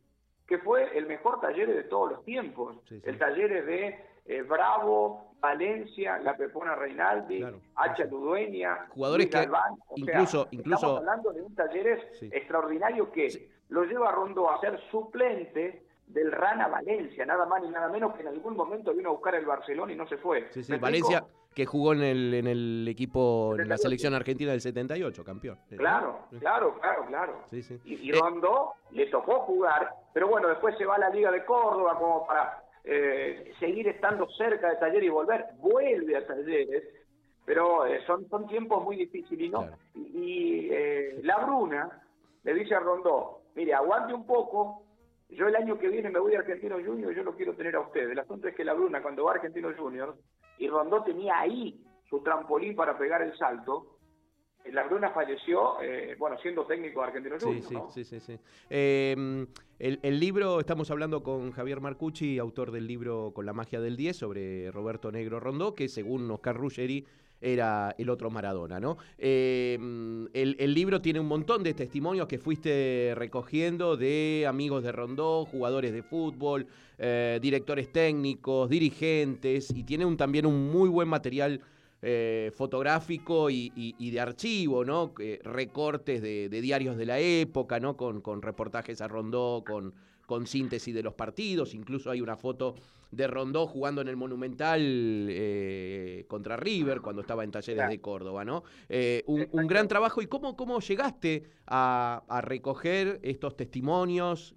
que 0.47 0.59
fue 0.59 0.97
el 0.97 1.07
mejor 1.07 1.41
Talleres 1.41 1.75
de 1.75 1.83
todos 1.83 2.11
los 2.11 2.23
tiempos. 2.23 2.77
El 2.89 3.17
Talleres 3.17 3.65
de 3.65 3.99
eh, 4.25 4.41
Bravo, 4.43 5.33
Valencia, 5.41 6.19
La 6.19 6.37
Pepona 6.37 6.75
Reinaldi, 6.75 7.43
Hacha 7.75 8.05
Ludueña, 8.05 8.87
jugadores 8.89 9.27
que 9.27 9.49
incluso, 9.95 10.47
incluso 10.51 10.75
estamos 10.75 10.99
hablando 10.99 11.33
de 11.33 11.41
un 11.41 11.53
Talleres 11.53 12.01
extraordinario 12.21 13.11
que 13.11 13.49
lo 13.69 13.83
lleva 13.83 14.09
a 14.09 14.11
Rondo 14.13 14.49
a 14.49 14.59
ser 14.61 14.79
suplente 14.89 15.83
del 16.07 16.31
Rana 16.31 16.67
Valencia, 16.67 17.25
nada 17.25 17.45
más 17.45 17.61
ni 17.61 17.69
nada 17.69 17.89
menos 17.89 18.13
que 18.13 18.21
en 18.21 18.29
algún 18.29 18.55
momento 18.55 18.93
vino 18.93 19.09
a 19.09 19.13
buscar 19.13 19.35
el 19.35 19.45
Barcelona 19.45 19.91
y 19.91 19.95
no 19.95 20.07
se 20.07 20.17
fue. 20.17 20.49
Sí, 20.51 20.63
sí, 20.63 20.77
Valencia 20.77 21.25
que 21.53 21.65
jugó 21.65 21.93
en 21.93 22.01
el, 22.01 22.33
en 22.33 22.47
el 22.47 22.87
equipo, 22.87 23.55
en 23.59 23.67
la 23.67 23.77
selección 23.77 24.13
argentina 24.13 24.51
del 24.51 24.61
78, 24.61 25.23
campeón. 25.23 25.57
Claro, 25.75 26.27
claro, 26.39 26.79
claro, 26.79 27.05
claro. 27.07 27.45
Sí, 27.49 27.61
sí. 27.61 27.79
Y, 27.83 28.09
y 28.09 28.11
Rondó 28.13 28.73
le 28.91 29.07
tocó 29.07 29.41
jugar, 29.41 29.89
pero 30.13 30.27
bueno, 30.27 30.47
después 30.47 30.77
se 30.77 30.85
va 30.85 30.95
a 30.95 30.99
la 30.99 31.09
Liga 31.09 31.31
de 31.31 31.43
Córdoba 31.43 31.97
como 31.97 32.25
para 32.25 32.63
eh, 32.83 33.53
seguir 33.59 33.87
estando 33.87 34.27
cerca 34.29 34.69
de 34.69 34.77
Talleres 34.77 35.03
y 35.03 35.09
volver. 35.09 35.45
Vuelve 35.57 36.17
a 36.17 36.25
Talleres, 36.25 36.83
pero 37.45 37.85
eh, 37.85 38.01
son, 38.07 38.27
son 38.29 38.47
tiempos 38.47 38.83
muy 38.83 38.95
difíciles. 38.95 39.47
Y, 39.47 39.49
¿no? 39.49 39.67
y, 39.95 40.69
eh, 40.71 41.19
la 41.23 41.39
Bruna 41.39 42.01
le 42.43 42.53
dice 42.53 42.75
a 42.75 42.79
Rondó, 42.79 43.41
mire, 43.55 43.73
aguante 43.73 44.13
un 44.13 44.25
poco, 44.25 44.83
yo 45.29 45.47
el 45.47 45.55
año 45.55 45.77
que 45.77 45.89
viene 45.89 46.09
me 46.09 46.19
voy 46.19 46.35
a 46.35 46.39
Argentino 46.39 46.77
Junior, 46.83 47.13
yo 47.13 47.23
lo 47.23 47.35
quiero 47.35 47.53
tener 47.53 47.75
a 47.75 47.81
usted. 47.81 48.09
El 48.09 48.19
asunto 48.19 48.47
es 48.47 48.55
que 48.55 48.65
la 48.65 48.73
Bruna, 48.73 49.01
cuando 49.01 49.25
va 49.25 49.31
a 49.31 49.35
Argentino 49.35 49.69
Junior, 49.77 50.15
y 50.57 50.67
Rondó 50.67 51.03
tenía 51.03 51.39
ahí 51.39 51.83
su 52.09 52.21
trampolín 52.21 52.75
para 52.75 52.97
pegar 52.97 53.21
el 53.21 53.37
salto, 53.37 53.97
la 54.65 54.83
Bruna 54.83 55.09
falleció, 55.11 55.81
eh, 55.81 56.15
bueno, 56.19 56.37
siendo 56.39 56.65
técnico 56.65 57.01
de 57.01 57.07
Argentino 57.07 57.35
Junior. 57.39 57.87
Sí, 57.91 58.03
sí, 58.03 58.19
sí, 58.19 58.19
sí, 58.19 58.39
em, 58.69 59.47
el, 59.79 60.19
libro, 60.19 60.59
estamos 60.59 60.91
hablando 60.91 61.23
con 61.23 61.51
Javier 61.51 61.81
Marcucci, 61.81 62.37
autor 62.37 62.71
del 62.71 62.85
libro 62.85 63.31
Con 63.33 63.45
la 63.45 63.53
magia 63.53 63.81
del 63.81 63.97
10, 63.97 64.15
sobre 64.15 64.71
Roberto 64.71 65.11
Negro 65.11 65.39
Rondó, 65.39 65.73
que 65.73 65.89
según 65.89 66.29
Oscar 66.29 66.55
Ruggeri 66.55 67.05
era 67.41 67.95
el 67.97 68.09
otro 68.09 68.29
Maradona, 68.29 68.79
¿no? 68.79 68.97
Em, 69.17 70.27
el, 70.33 70.73
libro 70.73 71.01
tiene 71.01 71.19
un 71.19 71.27
montón 71.27 71.63
de 71.63 71.73
testimonios 71.73 72.27
que 72.27 72.37
fuiste 72.37 73.13
recogiendo 73.15 73.97
de 73.97 74.45
amigos 74.47 74.83
de 74.83 74.91
Rondó, 74.91 75.45
jugadores 75.45 75.91
de 75.91 76.03
fútbol, 76.03 76.67
eh, 76.97 77.39
directores 77.41 77.91
técnicos, 77.91 78.69
dirigentes, 78.69 79.71
y 79.75 79.83
tiene 79.83 80.15
también 80.15 80.45
un 80.45 80.71
muy 80.71 80.87
buen 80.87 81.07
material 81.07 81.61
eh, 82.03 82.51
fotográfico 82.55 83.49
y, 83.49 84.11
de 84.11 84.19
archivo, 84.19 84.85
¿no? 84.85 85.13
recortes 85.43 86.21
de, 86.21 86.49
diarios 86.49 86.97
de 86.97 87.05
la 87.05 87.19
época, 87.19 87.79
¿no? 87.79 87.97
Con, 87.97 88.41
reportajes 88.41 89.01
a 89.01 89.07
Rondó, 89.07 89.63
con 89.65 89.93
con 90.31 90.47
síntesis 90.47 90.95
de 90.95 91.03
los 91.03 91.13
partidos, 91.13 91.73
incluso 91.73 92.09
hay 92.09 92.21
una 92.21 92.37
foto 92.37 92.75
de 93.11 93.27
Rondó 93.27 93.67
jugando 93.67 93.99
en 93.99 94.07
el 94.07 94.15
Monumental 94.15 94.79
eh, 95.29 96.00
contra 96.31 96.55
River 96.55 97.01
cuando 97.01 97.21
estaba 97.21 97.43
en 97.43 97.51
Talleres 97.51 97.89
de 97.89 97.99
Córdoba, 97.99 98.45
¿no? 98.45 98.63
Eh, 98.87 99.21
un, 99.27 99.67
gran 99.67 99.89
trabajo. 99.89 100.21
¿Y 100.21 100.27
cómo, 100.27 100.55
cómo 100.55 100.79
llegaste 100.79 101.43
a, 101.67 102.41
recoger 102.41 103.19
estos 103.21 103.57
testimonios? 103.57 104.55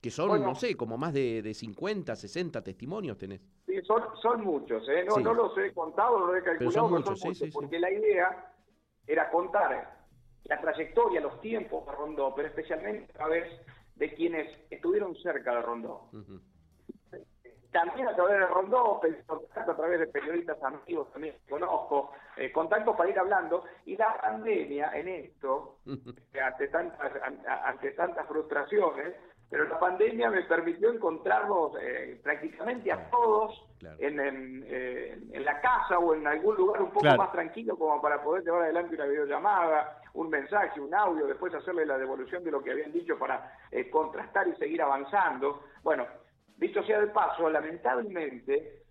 Que 0.00 0.10
son, 0.10 0.42
no 0.42 0.54
sé, 0.54 0.74
como 0.74 0.96
más 0.96 1.12
de, 1.12 1.42
de, 1.42 1.52
50, 1.52 2.16
60 2.16 2.62
testimonios 2.62 3.18
tenés. 3.18 3.42
Sí, 3.66 3.74
son, 3.86 4.02
son 4.22 4.42
muchos, 4.42 4.88
¿eh? 4.88 5.04
No, 5.04 5.34
los 5.34 5.58
he 5.58 5.74
contado, 5.74 6.18
no 6.18 6.26
los 6.28 6.38
he 6.38 6.42
calculado, 6.42 6.72
son 6.72 6.92
muchos, 6.92 7.20
sí, 7.20 7.50
porque 7.52 7.78
la 7.78 7.90
idea 7.90 8.54
era 9.06 9.30
contar 9.30 10.06
la 10.44 10.60
trayectoria, 10.60 11.20
los 11.20 11.40
tiempos 11.42 11.84
de 11.84 11.92
Rondó, 11.92 12.32
pero 12.34 12.48
especialmente 12.48 13.12
a 13.18 13.28
ver 13.28 13.66
de 13.96 14.14
quienes 14.14 14.48
estuvieron 14.70 15.14
cerca 15.16 15.56
de 15.56 15.62
Rondó. 15.62 16.08
También 17.72 18.08
a 18.08 18.14
través 18.14 18.38
de 18.38 18.46
Rondó, 18.46 19.00
a 19.54 19.76
través 19.76 20.00
de 20.00 20.06
periodistas 20.06 20.56
amigos 20.62 21.12
también 21.12 21.36
conozco, 21.48 22.12
eh, 22.36 22.50
contactos 22.50 22.96
para 22.96 23.10
ir 23.10 23.18
hablando, 23.18 23.64
y 23.84 23.96
la 23.96 24.16
pandemia 24.20 24.90
en 24.94 25.08
esto, 25.08 25.76
ante, 25.86 26.68
tantas, 26.68 27.12
ante 27.64 27.90
tantas 27.92 28.26
frustraciones, 28.26 29.14
pero 29.50 29.64
la 29.64 29.78
pandemia 29.78 30.30
me 30.30 30.42
permitió 30.42 30.92
encontrarlos 30.92 31.72
eh, 31.80 32.20
prácticamente 32.22 32.92
a 32.92 33.08
todos 33.10 33.64
en, 33.98 34.64
eh, 34.66 35.18
en, 35.32 35.44
la 35.44 35.60
casa 35.60 35.98
o 35.98 36.14
en 36.14 36.26
algún 36.26 36.56
lugar 36.56 36.82
un 36.82 36.90
poco 36.90 37.06
más 37.16 37.32
tranquilo 37.32 37.76
como 37.78 38.00
para 38.02 38.22
poder 38.22 38.44
llevar 38.44 38.64
adelante 38.64 38.94
una 38.94 39.06
videollamada, 39.06 40.02
un 40.14 40.28
mensaje, 40.28 40.80
un 40.80 40.94
audio, 40.94 41.26
después 41.26 41.54
hacerle 41.54 41.86
la 41.86 41.96
devolución 41.96 42.44
de 42.44 42.50
lo 42.50 42.62
que 42.62 42.72
habían 42.72 42.92
dicho 42.92 43.18
para 43.18 43.56
eh, 43.70 43.88
contrastar 43.88 44.48
y 44.48 44.54
seguir 44.56 44.82
avanzando. 44.82 45.62
Bueno, 45.82 46.06
dicho 46.58 46.82
sea 46.82 47.00
de 47.00 47.08
paso, 47.08 47.48
lamentablemente 47.48 48.82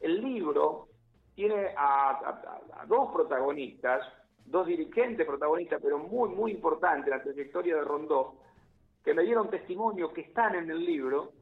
el 0.00 0.20
libro 0.20 0.88
tiene 1.34 1.74
a 1.76 2.84
dos 2.88 3.12
protagonistas, 3.12 4.06
dos 4.46 4.66
dirigentes 4.66 5.26
protagonistas, 5.26 5.80
pero 5.82 5.98
muy, 5.98 6.30
muy 6.30 6.52
importantes 6.52 7.12
en 7.12 7.18
la 7.18 7.22
trayectoria 7.22 7.76
de 7.76 7.82
Rondó, 7.82 8.36
que 9.04 9.14
me 9.14 9.22
dieron 9.22 9.50
testimonio, 9.50 10.12
que 10.12 10.22
están 10.22 10.54
en 10.54 10.70
el 10.70 10.84
libro 10.84 11.32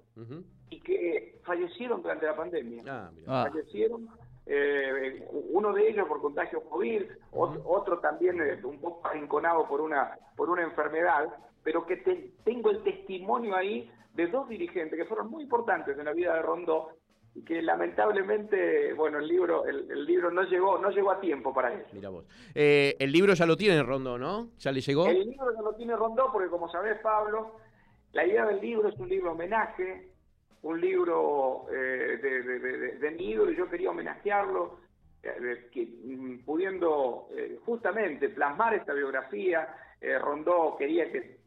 y 0.71 0.81
que 0.81 1.40
fallecieron 1.45 2.02
durante 2.02 2.26
la 2.26 2.37
pandemia. 2.37 2.83
Ah, 2.87 3.11
ah. 3.26 3.47
Fallecieron, 3.49 4.09
eh, 4.47 5.26
uno 5.31 5.73
de 5.73 5.88
ellos 5.88 6.07
por 6.09 6.21
contagio 6.21 6.62
COVID, 6.69 7.02
otro, 7.33 7.99
también 8.00 8.40
eh, 8.40 8.61
un 8.64 8.81
poco 8.81 9.07
arrinconado 9.07 9.66
por 9.66 9.81
una, 9.81 10.19
por 10.37 10.50
una 10.50 10.62
enfermedad, 10.62 11.26
pero 11.62 11.87
que 11.87 11.97
tengo 12.45 12.71
el 12.71 12.83
testimonio 12.83 13.57
ahí 13.57 13.90
de 14.14 14.28
dos 14.28 14.49
dirigentes 14.49 14.99
que 14.99 15.04
fueron 15.04 15.28
muy 15.28 15.42
importantes 15.42 15.99
en 15.99 16.04
la 16.04 16.12
vida 16.12 16.35
de 16.35 16.42
Rondó 16.42 16.90
y 17.35 17.42
que 17.42 17.61
lamentablemente, 17.61 18.92
bueno, 18.92 19.18
el 19.18 19.26
libro, 19.26 19.66
el, 19.66 20.06
libro 20.06 20.30
no 20.30 20.44
llegó, 20.44 20.78
no 20.78 20.90
llegó 20.90 21.11
a 21.11 21.21
tiempo 21.21 21.52
para 21.52 21.75
eso. 21.75 21.88
Mira 21.92 22.09
vos. 22.09 22.25
Eh, 22.54 22.94
el 23.00 23.11
libro 23.11 23.35
ya 23.35 23.44
lo 23.44 23.56
tiene 23.56 23.83
Rondó, 23.83 24.16
¿no? 24.16 24.50
¿Ya 24.59 24.71
le 24.71 24.80
llegó? 24.80 25.06
El 25.09 25.30
libro 25.30 25.52
ya 25.52 25.62
lo 25.62 25.75
tiene 25.75 25.97
Rondó 25.97 26.30
porque 26.33 26.49
como 26.49 26.71
sabés, 26.71 27.00
Pablo, 27.00 27.56
la 28.12 28.25
idea 28.25 28.47
del 28.47 28.61
libro 28.61 28.88
es 28.88 28.97
un 29.00 29.09
libro 29.09 29.33
homenaje, 29.33 30.11
un 30.62 30.80
libro 30.80 31.66
eh, 31.73 32.18
de, 32.23 32.42
de, 32.42 32.99
de, 32.99 33.11
mi 33.11 33.30
ídolo 33.30 33.50
y 33.50 33.56
yo 33.56 33.68
quería 33.68 33.90
homenajearlo, 33.90 34.78
eh, 35.25 35.68
que, 35.73 35.87
mm, 35.87 36.44
pudiendo 36.44 37.28
justamente 37.64 38.28
plasmar 38.28 38.75
esta 38.75 38.94
biografía, 38.94 39.76
Rondó 40.21 40.76
quería 40.78 41.11
que, 41.11 41.38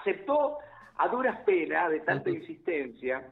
aceptó 0.00 0.58
a 0.98 1.08
duras 1.08 1.40
penas 1.44 1.90
de 1.90 2.00
tanta 2.00 2.30
insistencia, 2.30 3.30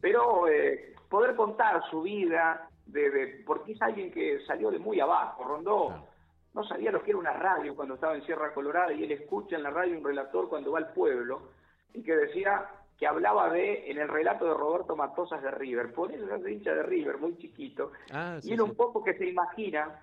pero 0.00 0.48
eh, 0.48 0.94
poder 1.08 1.36
contar 1.36 1.82
su 1.90 2.02
vida, 2.02 2.68
de, 2.86 3.42
porque 3.46 3.72
es 3.72 3.82
alguien 3.82 4.10
que 4.10 4.40
salió 4.46 4.70
de 4.70 4.78
muy 4.78 5.00
abajo. 5.00 5.44
Rondó. 5.44 6.08
No 6.54 6.64
sabía 6.64 6.90
lo 6.90 7.02
que 7.02 7.12
era 7.12 7.18
una 7.18 7.32
radio 7.32 7.74
cuando 7.74 7.94
estaba 7.94 8.14
en 8.14 8.24
Sierra 8.24 8.52
Colorada 8.52 8.92
y 8.92 9.04
él 9.04 9.12
escucha 9.12 9.56
en 9.56 9.62
la 9.62 9.70
radio 9.70 9.96
un 9.96 10.04
relator 10.04 10.50
cuando 10.50 10.72
va 10.72 10.78
al 10.78 10.92
pueblo 10.92 11.48
y 11.94 12.02
que 12.02 12.14
decía 12.14 12.68
que 12.98 13.06
hablaba 13.06 13.50
de, 13.50 13.90
en 13.90 13.98
el 13.98 14.08
relato 14.08 14.44
de 14.44 14.54
Roberto 14.54 14.94
Matosas 14.94 15.42
de 15.42 15.50
River, 15.50 15.92
por 15.92 16.12
eso 16.12 16.32
es 16.34 16.46
hincha 16.46 16.72
de 16.72 16.82
River, 16.82 17.18
muy 17.18 17.36
chiquito, 17.36 17.90
ah, 18.12 18.38
y 18.42 18.52
era 18.52 18.62
un 18.62 18.74
poco 18.74 19.02
que 19.02 19.14
se 19.14 19.26
imagina, 19.26 20.00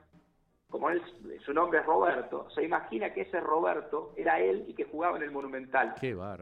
como 0.69 0.89
él, 0.91 1.01
su 1.43 1.53
nombre 1.53 1.79
es 1.79 1.85
Roberto, 1.85 2.47
se 2.51 2.63
imagina 2.63 3.11
que 3.11 3.21
ese 3.21 3.39
Roberto 3.39 4.13
era 4.15 4.39
él 4.39 4.65
y 4.67 4.75
que 4.75 4.85
jugaba 4.85 5.17
en 5.17 5.23
el 5.23 5.31
Monumental. 5.31 5.95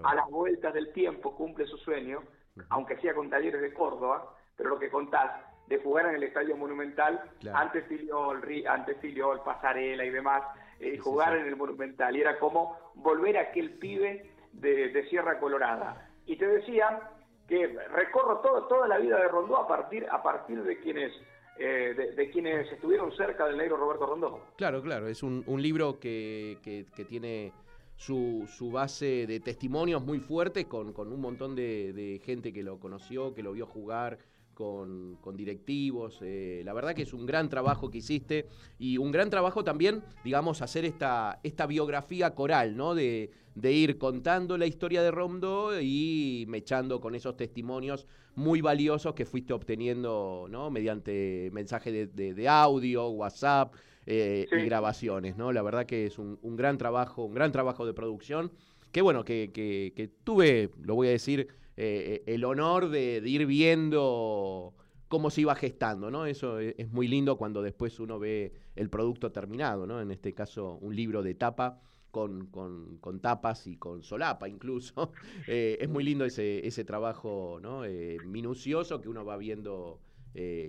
a 0.04 0.16
las 0.16 0.30
vueltas 0.30 0.74
del 0.74 0.92
tiempo 0.92 1.36
cumple 1.36 1.66
su 1.66 1.78
sueño, 1.78 2.22
aunque 2.70 2.98
sea 2.98 3.14
con 3.14 3.30
talleres 3.30 3.62
de 3.62 3.74
Córdoba, 3.74 4.34
pero 4.56 4.70
lo 4.70 4.80
que 4.80 4.90
contás 4.90 5.32
de 5.68 5.78
jugar 5.80 6.08
en 6.08 6.16
el 6.16 6.24
Estadio 6.24 6.58
Monumental, 6.58 7.22
antes 7.54 7.86
Filiol, 7.88 8.42
antes 8.68 8.98
Filiol, 9.00 9.42
Pasarela 9.44 10.04
y 10.04 10.10
demás, 10.10 10.44
eh, 10.80 10.98
jugar 10.98 11.36
en 11.38 11.46
el 11.46 11.56
Monumental. 11.56 12.16
Y 12.16 12.22
era 12.22 12.38
como 12.40 12.78
volver 12.96 13.38
a 13.38 13.42
aquel 13.42 13.72
pibe 13.78 14.30
de, 14.54 15.06
Sierra 15.10 15.40
Colorada. 15.40 16.10
Y 16.26 16.38
te 16.38 16.48
decía 16.48 17.00
que 17.48 17.68
recorro 17.92 18.40
todo, 18.40 18.68
toda 18.68 18.88
la 18.88 18.98
vida 18.98 19.20
de 19.20 19.28
Rondó 19.28 19.58
a 19.58 19.68
partir, 19.68 20.06
a 20.10 20.22
partir 20.22 20.64
de 20.64 20.80
quienes 20.80 21.14
eh, 21.60 22.14
de, 22.16 22.30
quienes 22.30 22.72
estuvieron 22.72 23.12
cerca 23.16 23.48
del 23.48 23.58
negro 23.58 23.78
Roberto 23.78 24.06
Rondó. 24.06 24.42
Claro, 24.58 24.82
claro, 24.82 25.08
es 25.08 25.24
un, 25.24 25.44
libro 25.62 26.00
que, 26.00 26.58
que, 26.64 27.06
tiene 27.06 27.52
su, 27.96 28.48
su, 28.48 28.72
base 28.72 29.26
de 29.28 29.40
testimonios 29.40 30.04
muy 30.04 30.20
fuerte 30.20 30.66
con, 30.66 30.94
con 30.94 31.12
un 31.12 31.20
montón 31.20 31.56
de, 31.56 32.22
gente 32.24 32.54
que 32.54 32.64
lo 32.64 32.80
conoció, 32.80 33.34
que 33.34 33.44
lo 33.44 33.54
vio 33.54 33.66
jugar, 33.66 34.20
con, 34.58 35.38
directivos. 35.38 36.18
Eh, 36.22 36.64
la 36.66 36.74
verdad 36.74 36.96
que 36.96 37.04
es 37.04 37.14
un 37.14 37.28
gran 37.28 37.48
trabajo 37.48 37.92
que 37.92 38.00
hiciste 38.00 38.48
y 38.80 38.98
un 38.98 39.12
gran 39.12 39.30
trabajo 39.30 39.64
también, 39.64 40.02
digamos, 40.24 40.64
hacer 40.64 40.84
esta, 40.84 41.40
esta 41.44 41.68
biografía 41.68 42.34
coral, 42.34 42.76
¿no? 42.76 42.96
De, 42.96 43.30
ir 43.64 43.98
contando 43.98 44.58
la 44.58 44.66
historia 44.66 45.04
de 45.04 45.12
Rondo 45.12 45.80
y 45.80 46.46
mechando 46.48 47.00
con 47.02 47.16
esos 47.16 47.36
testimonios 47.38 48.08
muy 48.36 48.62
valiosos 48.62 49.14
que 49.14 49.26
fuiste 49.26 49.54
obteniendo, 49.54 50.48
¿no? 50.50 50.72
Mediante 50.72 51.50
mensajes 51.54 52.16
de, 52.16 52.48
audio, 52.48 53.10
WhatsApp 53.10 53.76
eh, 54.08 54.48
y 54.52 54.66
grabaciones, 54.66 55.38
¿no? 55.38 55.52
La 55.52 55.62
verdad 55.62 55.86
que 55.86 56.08
es 56.08 56.18
un, 56.18 56.40
gran 56.56 56.80
trabajo, 56.80 57.26
un 57.26 57.36
gran 57.36 57.52
trabajo 57.52 57.86
de 57.86 57.94
producción. 57.94 58.52
Que 58.92 59.02
bueno, 59.02 59.24
que, 59.24 59.52
que 59.54 60.10
tuve, 60.24 60.72
lo 60.82 60.96
voy 60.96 61.10
a 61.10 61.12
decir, 61.12 61.50
eh, 61.78 62.24
el 62.26 62.44
honor 62.44 62.90
de, 62.90 63.22
ir 63.24 63.46
viendo 63.46 64.74
cómo 65.08 65.30
se 65.30 65.42
iba 65.42 65.56
gestando, 65.56 66.10
¿no? 66.10 66.26
Eso 66.26 66.60
es, 66.60 66.92
muy 66.92 67.08
lindo 67.08 67.38
cuando 67.38 67.62
después 67.62 68.00
uno 68.00 68.18
ve 68.18 68.54
el 68.76 68.90
producto 68.90 69.32
terminado, 69.32 69.86
¿no? 69.86 70.02
En 70.02 70.10
este 70.12 70.34
caso, 70.34 70.80
un 70.82 70.96
libro 70.96 71.24
de 71.24 71.36
tapa. 71.36 71.80
Con, 72.10 72.48
con, 72.48 73.20
tapas 73.20 73.68
y 73.68 73.78
con 73.78 74.02
solapa 74.02 74.50
incluso. 74.50 75.12
Eh, 75.48 75.78
es 75.80 75.88
muy 75.88 76.04
lindo 76.04 76.26
ese, 76.26 76.66
ese 76.66 76.84
trabajo 76.84 77.60
¿no? 77.62 77.86
Eh, 77.86 78.18
minucioso 78.26 79.00
que 79.02 79.08
uno 79.08 79.24
va 79.24 79.38
viendo 79.38 80.00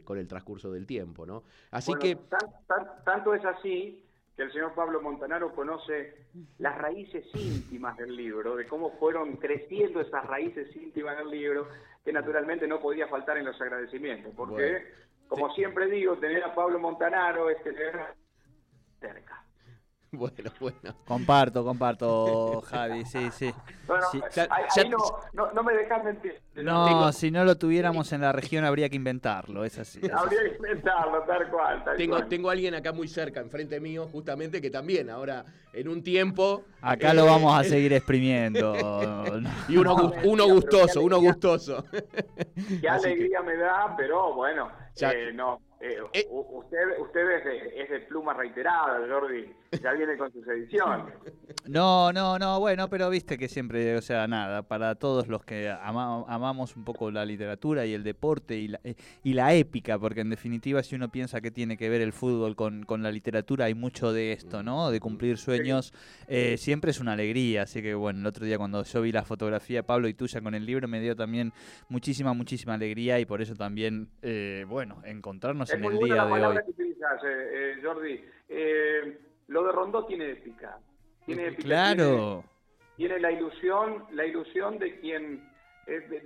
con 0.05 0.19
el 0.19 0.29
transcurso 0.29 0.71
del 0.71 0.87
tiempo. 0.87 1.25
¿no? 1.25 1.45
Así 1.71 1.93
que... 2.01 2.19
tanto 3.05 3.33
es 3.33 3.45
así 3.47 4.08
que 4.39 4.45
el 4.45 4.53
señor 4.53 4.73
Pablo 4.73 5.03
Montanaro 5.03 5.53
conoce 5.53 6.15
las 6.59 6.79
raíces 6.79 7.27
íntimas 7.35 7.97
del 7.97 8.15
libro, 8.15 8.55
de 8.55 8.69
cómo 8.69 8.93
fueron 8.93 9.37
creciendo 9.37 10.01
esas 10.01 10.25
raíces 10.27 10.75
íntimas 10.77 11.19
del 11.19 11.29
libro, 11.29 11.67
que 12.05 12.13
naturalmente 12.13 12.69
no 12.69 12.79
podía 12.81 13.09
faltar 13.09 13.37
en 13.37 13.47
los 13.47 13.61
agradecimientos, 13.61 14.33
porque, 14.37 14.93
como 15.27 15.53
siempre 15.55 15.87
digo, 15.87 16.17
tener 16.19 16.45
a 16.45 16.55
Pablo 16.55 16.79
Montanaro 16.79 17.51
es 17.51 17.61
tener 17.65 17.99
cerca. 19.01 19.38
Bueno, 20.13 20.51
bueno. 20.59 20.97
Comparto, 21.05 21.65
comparto, 21.65 22.63
Javi, 22.63 23.05
sí, 23.05 23.31
sí. 23.31 23.53
Bueno, 23.87 24.07
ahí, 24.51 24.91
no, 25.35 25.53
no, 25.53 25.63
me 25.63 25.75
dejas 25.75 26.03
mentir. 26.03 26.41
No, 26.55 27.13
si 27.13 27.31
no 27.31 27.45
lo 27.45 27.59
tuviéramos 27.59 28.13
en 28.13 28.23
la 28.23 28.33
región 28.33 28.65
habría 28.65 28.89
que 28.89 28.97
inventarlo, 28.97 29.65
es 29.65 29.79
así. 29.79 30.01
habría 30.11 30.43
que 30.43 30.57
inventarlo, 30.57 31.23
tal 31.25 31.51
cual. 31.51 31.85
tengo, 31.97 32.25
tengo 32.25 32.49
a 32.49 32.53
alguien 32.53 32.75
acá 32.75 32.93
muy 32.93 33.07
cerca, 33.07 33.41
enfrente 33.41 33.81
mío, 33.81 34.09
justamente, 34.11 34.63
que 34.63 34.71
también 34.71 35.11
ahora, 35.11 35.45
en 35.73 35.89
un 35.89 36.03
tiempo... 36.03 36.65
Acá 36.81 37.13
lo 37.13 37.27
vamos 37.27 37.57
a 37.59 37.63
eh, 37.63 37.69
seguir 37.69 37.93
exprimiendo. 37.93 38.75
y 39.69 39.77
uno, 39.77 40.13
uno 40.25 40.47
gustoso, 40.49 41.03
uno 41.03 41.21
gustoso. 41.21 41.85
Qué 42.81 42.89
alegría 42.89 43.43
me 43.43 43.57
da, 43.57 43.95
pero 43.97 44.35
bueno, 44.35 44.71
eh, 45.01 45.33
no, 45.35 45.61
eh, 45.81 45.97
eh, 46.13 46.27
usted 46.31 46.79
usted 46.99 47.31
es, 47.31 47.45
de, 47.45 47.83
es 47.83 47.91
de 47.91 48.01
pluma 48.01 48.35
reiterada, 48.35 48.99
Jordi. 49.09 49.47
Ya 49.81 49.93
viene 49.93 50.17
con 50.17 50.33
sus 50.33 50.47
ediciones. 50.49 51.15
No, 51.67 52.15
no, 52.15 52.39
no, 52.39 52.61
bueno, 52.61 52.89
pero 52.89 53.11
viste 53.11 53.37
que 53.37 53.47
siempre, 53.47 53.95
o 53.99 54.01
sea, 54.01 54.27
nada, 54.27 54.63
para 54.63 54.95
todos 54.95 55.29
los 55.29 55.45
que 55.45 55.69
amamos 55.69 56.77
un 56.77 56.85
poco 56.85 57.11
la 57.11 57.27
literatura 57.27 57.85
y 57.85 57.93
el 57.93 58.05
deporte 58.05 58.57
y 58.57 58.69
la, 58.69 58.81
y 59.23 59.35
la 59.35 59.53
épica, 59.53 59.99
porque 59.99 60.23
en 60.23 60.31
definitiva 60.31 60.83
si 60.83 60.95
uno 60.95 61.11
piensa 61.11 61.43
que 61.43 61.51
tiene 61.51 61.77
que 61.77 61.91
ver 61.91 62.01
el 62.01 62.15
fútbol 62.15 62.57
con, 62.57 62.85
con 62.85 63.03
la 63.03 63.11
literatura, 63.11 63.67
hay 63.67 63.75
mucho 63.75 64.15
de 64.15 64.33
esto, 64.33 64.63
¿no? 64.63 64.91
De 64.91 64.99
cumplir 64.99 65.37
sueños, 65.37 65.93
eh, 66.27 66.57
siempre 66.57 66.91
es 66.91 67.01
una 67.01 67.13
alegría. 67.13 67.63
Así 67.65 67.83
que 67.83 67.95
bueno, 67.95 68.21
el 68.21 68.27
otro 68.27 68.47
día 68.47 68.57
cuando 68.57 68.83
yo 68.85 69.03
vi 69.03 69.13
la 69.13 69.25
fotografía 69.25 69.83
Pablo 69.83 70.09
y 70.09 70.15
tuya 70.15 70.41
con 70.41 70.55
el 70.55 70.65
libro, 70.65 70.89
me 70.89 71.01
dio 71.01 71.15
también 71.15 71.53
muchísima, 71.91 72.33
muchísima 72.33 72.75
alegría 72.75 73.21
y 73.21 73.27
por 73.27 73.43
eso 73.43 73.55
también, 73.55 74.09
bueno, 74.69 75.03
encontrarnos 75.05 75.68
en 75.71 75.85
el 75.85 75.99
día 75.99 76.25
de 76.25 76.47
hoy. 76.47 76.57
Eh, 76.57 76.65
eh, 77.25 77.81
Jordi. 77.83 78.25
Eh, 78.49 79.19
lo 79.49 79.65
de 79.65 79.73
Rondó 79.73 80.05
tiene 80.07 80.31
épica. 80.33 80.79
Tiene 81.25 81.49
épica. 81.49 81.63
Claro. 81.63 82.45
Tiene, 82.97 83.21
la 83.21 83.31
ilusión, 83.31 84.05
la 84.13 84.27
ilusión 84.27 84.79
de 84.79 84.99
quien 84.99 85.49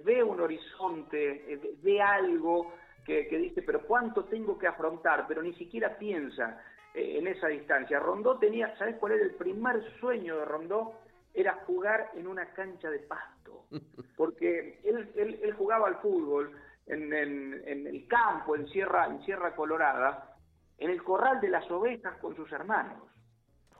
ve 0.05 0.23
un 0.23 0.41
horizonte, 0.41 1.61
ve 1.83 2.01
algo 2.01 2.75
que, 3.05 3.29
dice, 3.31 3.63
pero 3.63 3.83
¿cuánto 3.83 4.25
tengo 4.25 4.59
que 4.59 4.67
afrontar? 4.67 5.27
Pero 5.29 5.43
ni 5.43 5.53
siquiera 5.55 5.99
piensa 5.99 6.63
en 6.95 7.27
esa 7.27 7.49
distancia. 7.49 8.01
Rondó 8.01 8.39
tenía, 8.39 8.75
¿sabes 8.79 8.97
cuál 8.97 9.13
era 9.13 9.25
el 9.25 9.35
primer 9.35 9.83
sueño 10.01 10.39
de 10.39 10.45
Rondó? 10.47 10.95
Era 11.35 11.63
jugar 11.67 12.11
en 12.15 12.27
una 12.27 12.47
cancha 12.55 12.91
de 12.91 13.01
pasto. 13.01 13.67
Porque 14.17 14.81
él, 14.83 15.11
él, 15.15 15.41
él 15.43 15.53
jugaba 15.53 15.89
al 15.89 16.01
fútbol 16.01 16.53
en, 16.87 17.13
en, 17.13 17.87
el 17.87 18.07
campo, 18.09 18.57
en 18.57 18.67
Sierra, 18.69 19.07
en 19.07 19.23
Sierra 19.25 19.55
Colorada, 19.55 20.37
en 20.79 20.91
el 20.91 21.03
corral 21.03 21.41
de 21.41 21.49
las 21.49 21.71
ovejas 21.71 22.17
con 22.19 22.35
sus 22.35 22.51
hermanos. 22.53 23.03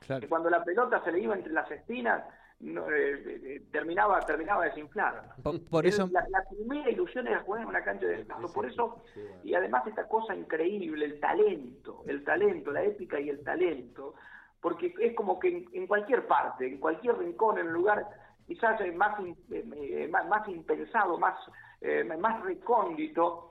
Que 0.07 0.29
cuando 0.29 0.51
la 0.51 0.65
pelota 0.65 1.03
se 1.05 1.13
le 1.13 1.21
iba 1.21 1.35
entre 1.35 1.53
las 1.53 1.71
espinas, 1.71 2.25
eh, 2.65 3.41
eh, 3.45 3.63
terminaba 3.73 4.21
terminaba 4.21 4.65
desinflada. 4.67 5.35
Por, 5.69 5.85
eso 5.85 6.09
la, 6.13 6.45
primera 6.49 6.91
ilusión 6.91 7.27
era 7.27 7.41
jugar 7.41 7.63
en 7.63 7.69
una 7.69 7.83
cancha 7.83 8.07
de 8.07 8.25
pasto. 8.25 8.53
Por 8.53 8.67
eso 8.67 9.03
y 9.43 9.55
además 9.55 9.85
esta 9.89 10.07
cosa 10.07 10.35
increíble, 10.37 11.05
el 11.05 11.19
talento, 11.19 12.05
el 12.07 12.23
talento, 12.23 12.71
la 12.71 12.85
épica 12.85 13.21
y 13.21 13.31
el 13.31 13.43
talento, 13.43 14.15
porque 14.61 14.95
es 15.01 15.13
como 15.17 15.41
que 15.41 15.67
en, 15.73 15.87
cualquier 15.89 16.29
parte, 16.29 16.69
en 16.69 16.79
cualquier 16.79 17.19
rincón, 17.19 17.59
en 17.59 17.67
el 17.67 17.73
lugar 17.73 18.07
quizás 18.47 18.81
más 18.95 19.19
eh, 19.51 20.09
más, 20.11 20.29
más 20.29 20.49
impensado, 20.49 21.19
más 21.19 21.35
eh, 21.81 22.05
más 22.05 22.43
recóndito, 22.43 23.51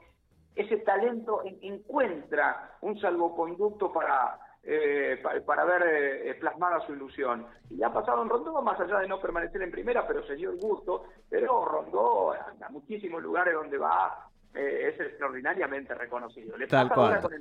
ese 0.56 0.78
talento 0.78 1.42
encuentra 1.62 2.78
un 2.82 3.00
salvoconducto 3.00 3.92
para, 3.92 4.38
eh, 4.64 5.22
para, 5.46 5.66
ver 5.66 6.38
plasmada 6.40 6.86
su 6.86 6.94
ilusión. 6.94 7.46
Y 7.70 7.84
ha 7.84 7.92
pasado 7.92 8.22
en 8.24 8.30
Rondó, 8.30 8.62
más 8.62 8.80
allá 8.80 9.00
de 9.00 9.08
no 9.08 9.20
permanecer 9.20 9.62
en 9.62 9.72
primera, 9.72 10.08
pero 10.08 10.26
se 10.26 10.36
dio 10.36 10.52
el 10.52 10.60
gusto, 10.60 11.06
pero 11.30 11.66
Rondó 11.66 12.34
a 12.34 12.70
muchísimos 12.70 13.22
lugares 13.22 13.54
donde 13.54 13.78
va 13.78 14.31
eh, 14.54 14.90
es 14.94 15.00
extraordinariamente 15.00 15.94
reconocido. 15.96 16.58
Le 16.58 16.68
Tal 16.68 16.90
cual. 16.90 17.22
con, 17.22 17.34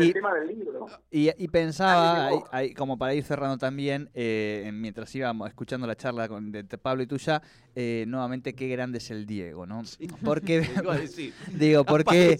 el, 0.00 0.12
tema 0.14 0.32
del 0.32 0.48
libro. 0.48 0.86
Y, 1.10 1.48
pensaba, 1.48 2.30
como 2.76 2.96
para 2.96 3.12
ir 3.12 3.22
cerrando 3.22 3.58
también, 3.58 4.08
eh, 4.14 4.70
mientras 4.72 5.14
íbamos 5.14 5.48
escuchando 5.48 5.86
la 5.86 5.94
charla 5.94 6.26
con, 6.26 6.50
de, 6.52 6.64
Pablo 6.64 7.02
y 7.02 7.06
tuya, 7.06 7.42
eh, 7.74 8.04
nuevamente 8.08 8.54
qué 8.54 8.68
grande 8.68 8.98
es 8.98 9.10
el 9.10 9.26
Diego, 9.26 9.66
¿no? 9.66 9.82
Porque, 10.24 10.62
digo, 11.52 11.84
porque, 11.84 12.38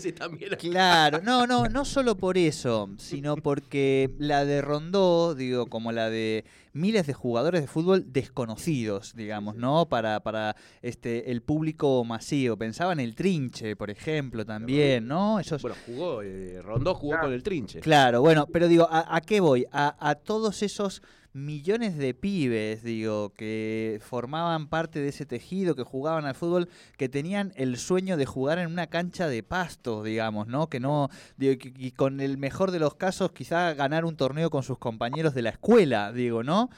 claro, 0.58 1.20
no, 1.22 1.46
no, 1.46 1.68
no 1.68 1.84
solo 1.84 2.16
por 2.16 2.38
eso, 2.38 2.88
sino 2.96 3.37
porque 3.37 4.10
la 4.18 4.46
de 4.46 4.62
Rondó, 4.62 5.34
digo, 5.34 5.66
como 5.66 5.92
la 5.92 6.08
de 6.08 6.44
miles 6.74 7.06
de 7.06 7.14
jugadores 7.14 7.62
de 7.62 7.66
fútbol 7.68 8.12
desconocidos, 8.12 9.14
digamos, 9.14 9.56
¿no? 9.56 9.88
Para, 9.88 10.20
para 10.20 10.56
este, 10.82 11.30
el 11.30 11.40
público 11.42 12.04
masivo. 12.04 12.56
Pensaba 12.56 12.92
en 12.92 13.00
el 13.00 13.14
Trinche, 13.14 13.76
por 13.76 13.90
ejemplo 13.90 14.44
también, 14.44 15.06
¿no? 15.06 15.38
Esos, 15.40 15.62
Bueno, 15.62 15.76
jugó, 15.87 16.22
eh, 16.22 16.60
Rondó 16.62 16.94
jugó 16.94 17.12
Claro. 17.12 17.26
con 17.28 17.32
el 17.32 17.42
trinche. 17.42 17.80
Claro, 17.80 18.20
bueno, 18.20 18.46
pero 18.52 18.68
digo, 18.68 18.87
¿a, 18.90 19.16
a 19.16 19.20
qué 19.20 19.40
voy? 19.40 19.64
A, 19.72 19.96
a 20.00 20.16
todos 20.16 20.62
esos 20.62 21.00
millones 21.34 21.98
de 21.98 22.14
pibes, 22.14 22.84
digo, 22.84 23.34
que 23.34 24.00
formaban 24.00 24.68
parte 24.68 25.00
de 25.00 25.08
ese 25.08 25.26
tejido, 25.26 25.74
que 25.74 25.82
jugaban 25.82 26.24
al 26.24 26.36
fútbol, 26.36 26.68
que 26.96 27.08
tenían 27.08 27.52
el 27.56 27.76
sueño 27.76 28.16
de 28.16 28.24
jugar 28.24 28.60
en 28.60 28.70
una 28.70 28.86
cancha 28.86 29.26
de 29.26 29.42
pasto, 29.42 30.04
digamos, 30.04 30.46
¿no? 30.46 30.68
Que 30.68 30.78
no, 30.78 31.10
digo, 31.36 31.54
y 31.76 31.90
con 31.90 32.20
el 32.20 32.38
mejor 32.38 32.70
de 32.70 32.78
los 32.78 32.94
casos, 32.94 33.32
quizá 33.32 33.74
ganar 33.74 34.04
un 34.04 34.16
torneo 34.16 34.48
con 34.48 34.62
sus 34.62 34.78
compañeros 34.78 35.34
de 35.34 35.42
la 35.42 35.50
escuela, 35.50 36.12
digo, 36.12 36.44
¿no? 36.44 36.70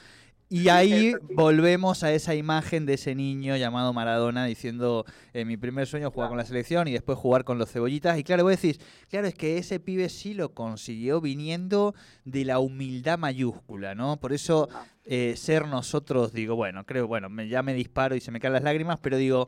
Y 0.49 0.69
ahí 0.69 1.13
volvemos 1.33 2.03
a 2.03 2.13
esa 2.13 2.33
imagen 2.33 2.85
de 2.85 2.93
ese 2.93 3.15
niño 3.15 3.57
llamado 3.57 3.91
Maradona 3.91 4.45
diciendo, 4.45 5.05
eh, 5.33 5.43
mi 5.43 5.57
primer 5.57 5.87
sueño 5.87 6.09
jugar 6.09 6.29
con 6.29 6.37
la 6.37 6.45
selección 6.45 6.87
y 6.87 6.93
después 6.93 7.17
jugar 7.17 7.43
con 7.43 7.57
los 7.57 7.69
cebollitas. 7.69 8.17
Y 8.17 8.23
claro, 8.23 8.43
vos 8.43 8.51
decís, 8.51 8.79
claro, 9.09 9.27
es 9.27 9.35
que 9.35 9.57
ese 9.57 9.81
pibe 9.81 10.07
sí 10.07 10.33
lo 10.33 10.53
consiguió 10.53 11.19
viniendo 11.19 11.95
de 12.23 12.45
la 12.45 12.59
humildad 12.59 13.17
mayúscula, 13.17 13.93
¿no? 13.93 14.17
Por 14.17 14.31
eso 14.31 14.69
eh, 15.09 15.35
ser 15.37 15.67
nosotros, 15.67 16.33
digo, 16.33 16.55
bueno, 16.55 16.85
creo, 16.85 17.07
bueno, 17.07 17.29
me, 17.29 17.47
ya 17.47 17.63
me 17.63 17.73
disparo 17.73 18.15
y 18.15 18.19
se 18.19 18.29
me 18.31 18.41
caen 18.41 18.53
las 18.53 18.63
lágrimas, 18.63 18.99
pero 18.99 19.15
digo, 19.15 19.47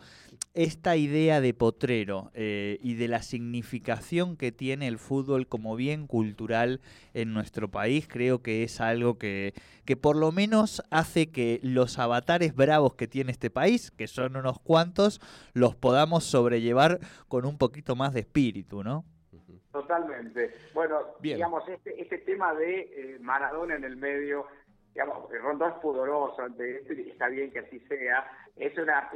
esta 0.54 0.96
idea 0.96 1.42
de 1.42 1.54
potrero 1.54 2.32
eh, 2.34 2.80
y 2.82 2.94
de 2.94 3.10
la 3.10 3.22
significación 3.22 4.38
que 4.38 4.54
tiene 4.54 4.88
el 4.88 4.98
fútbol 4.98 5.48
como 5.48 5.76
bien 5.76 6.08
cultural 6.08 6.80
en 7.14 7.34
nuestro 7.34 7.68
país, 7.68 8.08
creo 8.08 8.42
que 8.42 8.64
es 8.64 8.80
algo 8.80 9.18
que, 9.18 9.54
que 9.84 9.98
por 9.98 10.16
lo 10.16 10.32
menos 10.32 10.82
hace 10.92 11.30
que 11.30 11.60
los 11.62 12.00
avatares 12.00 12.56
bravos 12.56 12.96
que 12.96 13.08
tiene 13.08 13.32
este 13.34 13.50
país, 13.50 13.92
que 13.92 14.08
son 14.08 14.38
unos 14.38 14.60
cuantos, 14.60 15.20
los 15.54 15.76
podamos 15.76 16.24
sobrellevar 16.24 17.00
con 17.28 17.46
un 17.46 17.58
poquito 17.58 17.98
más 17.98 18.14
de 18.14 18.22
espíritu, 18.22 18.82
¿no? 18.82 19.04
Totalmente. 19.72 20.52
Bueno, 20.74 21.00
Bien. 21.20 21.38
digamos, 21.38 21.68
este, 21.68 22.02
este 22.02 22.18
tema 22.20 22.56
de 22.56 22.80
eh, 22.80 23.20
Maradona 23.20 23.76
en 23.76 23.84
el 23.84 23.98
medio, 23.98 24.48
digamos, 25.00 25.30
Rondó 25.32 25.68
es 25.68 25.74
pudoroso 25.76 26.42
ante 26.42 26.78
esto 26.78 26.92
y 26.92 27.10
está 27.12 27.30
bien 27.30 27.52
que 27.52 27.60
así 27.60 27.80
sea. 27.88 28.30
Es 28.58 28.78
una, 28.78 29.10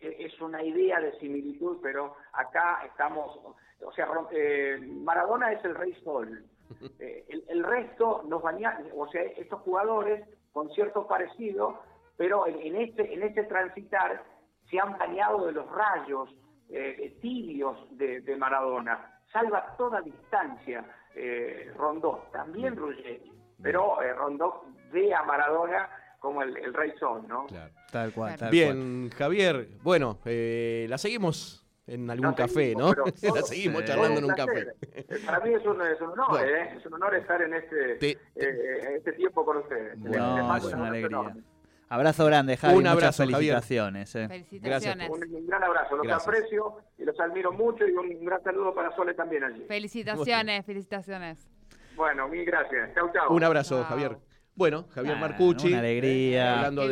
es 0.00 0.40
una 0.40 0.62
idea 0.62 1.00
de 1.00 1.18
similitud, 1.18 1.78
pero 1.82 2.14
acá 2.32 2.82
estamos, 2.86 3.36
o 3.84 3.92
sea, 3.94 4.06
eh, 4.30 4.78
Maradona 4.80 5.50
es 5.50 5.64
el 5.64 5.74
rey 5.74 5.92
sol. 6.04 6.44
Eh, 6.98 7.24
el, 7.28 7.44
el 7.48 7.62
resto 7.62 8.22
nos 8.26 8.42
baña, 8.42 8.78
o 8.96 9.06
sea, 9.08 9.22
estos 9.22 9.60
jugadores 9.60 10.26
con 10.52 10.70
cierto 10.70 11.06
parecido, 11.06 11.82
pero 12.16 12.46
en, 12.46 12.58
en 12.60 12.76
este 12.76 13.12
en 13.12 13.22
este 13.22 13.44
transitar 13.44 14.24
se 14.70 14.78
han 14.80 14.96
bañado 14.96 15.46
de 15.46 15.52
los 15.52 15.70
rayos 15.70 16.30
eh, 16.70 17.16
tibios 17.20 17.76
de, 17.98 18.22
de 18.22 18.36
Maradona. 18.36 19.20
Salva 19.30 19.74
toda 19.76 20.00
distancia 20.00 20.84
eh, 21.14 21.72
Rondó, 21.76 22.26
también 22.32 22.76
Ruggeri, 22.76 23.30
pero 23.62 24.02
eh, 24.02 24.12
Rondó 24.14 24.64
ve 24.92 25.12
a 25.14 25.22
Maradona 25.24 25.88
como 26.18 26.42
el, 26.42 26.56
el 26.56 26.72
rey 26.72 26.92
sol, 26.98 27.22
¿no? 27.28 27.46
Claro. 27.46 27.72
Tal 27.92 28.12
cual, 28.12 28.30
tal 28.32 28.38
cual. 28.38 28.50
Bien, 28.50 29.10
Javier, 29.10 29.68
bueno, 29.82 30.18
eh, 30.24 30.86
la 30.88 30.96
seguimos 30.98 31.60
en 31.86 32.10
algún 32.10 32.32
café, 32.32 32.72
seguimos, 32.72 32.96
¿no? 32.96 33.04
la 33.34 33.42
seguimos 33.42 33.82
Sí. 33.82 33.86
charlando 33.88 34.18
en 34.20 34.24
un 34.24 34.34
café. 34.34 34.66
Eh, 34.92 35.04
Para 35.26 35.40
mí 35.40 35.52
es 35.52 35.66
un, 35.66 35.82
es 35.82 36.00
un 36.00 36.10
honor, 36.10 36.30
Bueno. 36.30 36.48
¿eh? 36.56 36.74
es 36.78 36.86
un 36.86 36.94
honor 36.94 37.14
estar 37.14 37.42
en 37.42 37.52
este, 37.54 37.94
Te- 37.96 38.18
eh, 38.36 38.94
este 38.96 39.12
tiempo 39.12 39.44
con 39.44 39.58
ustedes. 39.58 39.98
Bueno, 40.00 40.36
No, 40.38 40.44
mando 40.48 40.68
es 40.68 40.74
un 40.74 40.80
una 40.80 40.88
abrazo 40.88 40.92
alegría. 41.06 41.06
enorme. 41.18 41.42
Abrazo 41.90 42.24
grande, 42.24 42.56
Javi. 42.56 42.72
Un 42.72 42.78
muchas 42.80 42.92
abrazo, 42.92 43.22
Javier. 43.24 43.36
felicitaciones. 43.38 44.14
eh. 44.16 44.28
Felicitaciones. 44.28 45.10
Un, 45.10 45.34
un 45.34 45.46
gran 45.46 45.62
abrazo, 45.62 45.96
los 45.96 46.06
Gracias. 46.06 46.26
aprecio 46.26 46.76
y 46.98 47.04
los 47.04 47.20
admiro 47.20 47.52
mucho 47.52 47.86
y 47.86 47.92
un 47.92 48.24
gran 48.24 48.42
saludo 48.42 48.74
para 48.74 48.96
Sole 48.96 49.12
también 49.12 49.44
allí. 49.44 49.62
Felicitaciones, 49.68 50.64
felicitaciones. 50.64 51.46
Bueno, 51.94 52.26
mil 52.28 52.44
gracias. 52.46 52.94
Chau, 52.94 53.12
chau. 53.12 53.32
Un 53.32 53.44
abrazo. 53.44 53.84
Javier. 53.84 54.16
Bueno, 54.56 54.86
Javier 54.94 55.16
Ah, 55.16 55.20
Marcucci. 55.20 55.66
una 55.68 55.80
alegría. 55.80 56.54
Hablando 56.58 56.82
Qué 56.82 56.88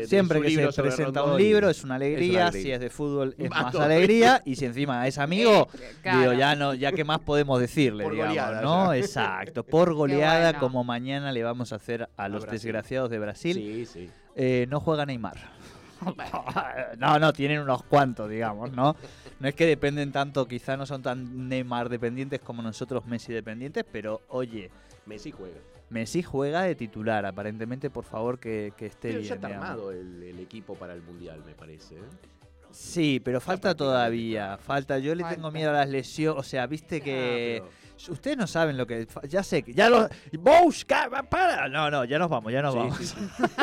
de, 0.00 0.06
Siempre 0.08 0.40
que 0.40 0.48
libro 0.48 0.72
se 0.72 0.82
presenta 0.82 1.22
un 1.22 1.36
libro 1.38 1.70
es 1.70 1.84
una 1.84 1.94
alegría, 1.94 2.48
alegría. 2.48 2.62
si 2.62 2.72
es 2.72 2.80
de 2.80 2.90
fútbol 2.90 3.36
es 3.38 3.50
Más 3.50 3.72
alegría 3.76 4.42
y 4.44 4.56
si 4.56 4.64
encima 4.64 5.06
es 5.06 5.18
amigo, 5.18 5.68
Eh, 5.74 5.92
claro. 6.02 6.18
digo, 6.20 6.32
ya 6.32 6.56
no, 6.56 6.74
ya 6.74 6.90
qué 6.90 7.04
más 7.04 7.20
podemos 7.20 7.60
decirle, 7.60 8.02
Por 8.02 8.14
digamos, 8.14 8.34
goleada, 8.36 8.60
¿no? 8.62 8.92
ya. 8.92 8.98
Exacto, 9.00 9.62
por 9.64 9.94
goleada 9.94 10.44
bueno. 10.50 10.58
como 10.58 10.82
mañana 10.82 11.30
le 11.30 11.44
vamos 11.44 11.72
a 11.72 11.76
hacer 11.76 12.08
a 12.16 12.28
los 12.28 12.42
Brasil. 12.42 12.52
desgraciados 12.60 13.10
de 13.10 13.18
Brasil. 13.20 13.54
Sí, 13.54 13.86
sí. 13.86 14.10
Eh, 14.34 14.66
no 14.68 14.80
juega 14.80 15.06
Neymar. 15.06 15.36
No, 16.98 17.18
no, 17.20 17.32
tienen 17.32 17.60
unos 17.60 17.84
cuantos, 17.84 18.28
digamos, 18.28 18.72
¿no? 18.72 18.96
No 19.38 19.48
es 19.48 19.54
que 19.54 19.64
dependen 19.66 20.10
tanto, 20.12 20.46
quizá 20.46 20.76
no 20.76 20.84
son 20.84 21.00
tan 21.02 21.48
Neymar 21.48 21.88
dependientes 21.88 22.40
como 22.40 22.60
nosotros 22.60 23.06
Messi 23.06 23.32
dependientes, 23.32 23.84
pero 23.90 24.20
oye, 24.28 24.70
Messi 25.06 25.30
juega. 25.30 25.56
Messi 25.94 26.22
juega 26.22 26.62
de 26.64 26.74
titular, 26.74 27.24
aparentemente, 27.24 27.88
por 27.88 28.04
favor, 28.04 28.38
que, 28.38 28.74
que 28.76 28.84
esté 28.86 29.08
Pero 29.08 29.20
bien. 29.20 29.28
ya 29.30 29.34
está 29.36 29.46
digamos. 29.46 29.68
armado 29.70 29.90
el, 29.92 30.22
el 30.22 30.38
equipo 30.40 30.74
para 30.74 30.92
el 30.92 31.00
Mundial, 31.00 31.42
me 31.46 31.54
parece. 31.54 31.94
¿eh? 31.94 32.00
Sí, 32.70 33.22
pero 33.24 33.40
falta 33.40 33.74
todavía, 33.74 34.58
falta. 34.58 34.98
Yo 34.98 35.14
le 35.14 35.24
tengo 35.24 35.50
miedo 35.52 35.70
a 35.70 35.74
las 35.74 35.88
lesiones, 35.88 36.38
o 36.40 36.42
sea, 36.42 36.66
viste 36.66 37.00
que... 37.00 37.62
Ah, 37.64 37.68
Ustedes 38.08 38.36
no 38.36 38.48
saben 38.48 38.76
lo 38.76 38.88
que... 38.88 39.06
Ya 39.28 39.44
sé 39.44 39.62
que... 39.62 39.72
Ya 39.72 39.88
lo... 39.88 40.08
¡Busca! 40.40 41.08
¡Para! 41.30 41.68
No, 41.68 41.92
no, 41.92 42.04
ya 42.04 42.18
nos 42.18 42.28
vamos, 42.28 42.52
ya 42.52 42.60
nos 42.60 42.74
vamos. 42.74 42.98
Sí, 42.98 43.06
sí, 43.06 43.14
sí. 43.16 43.44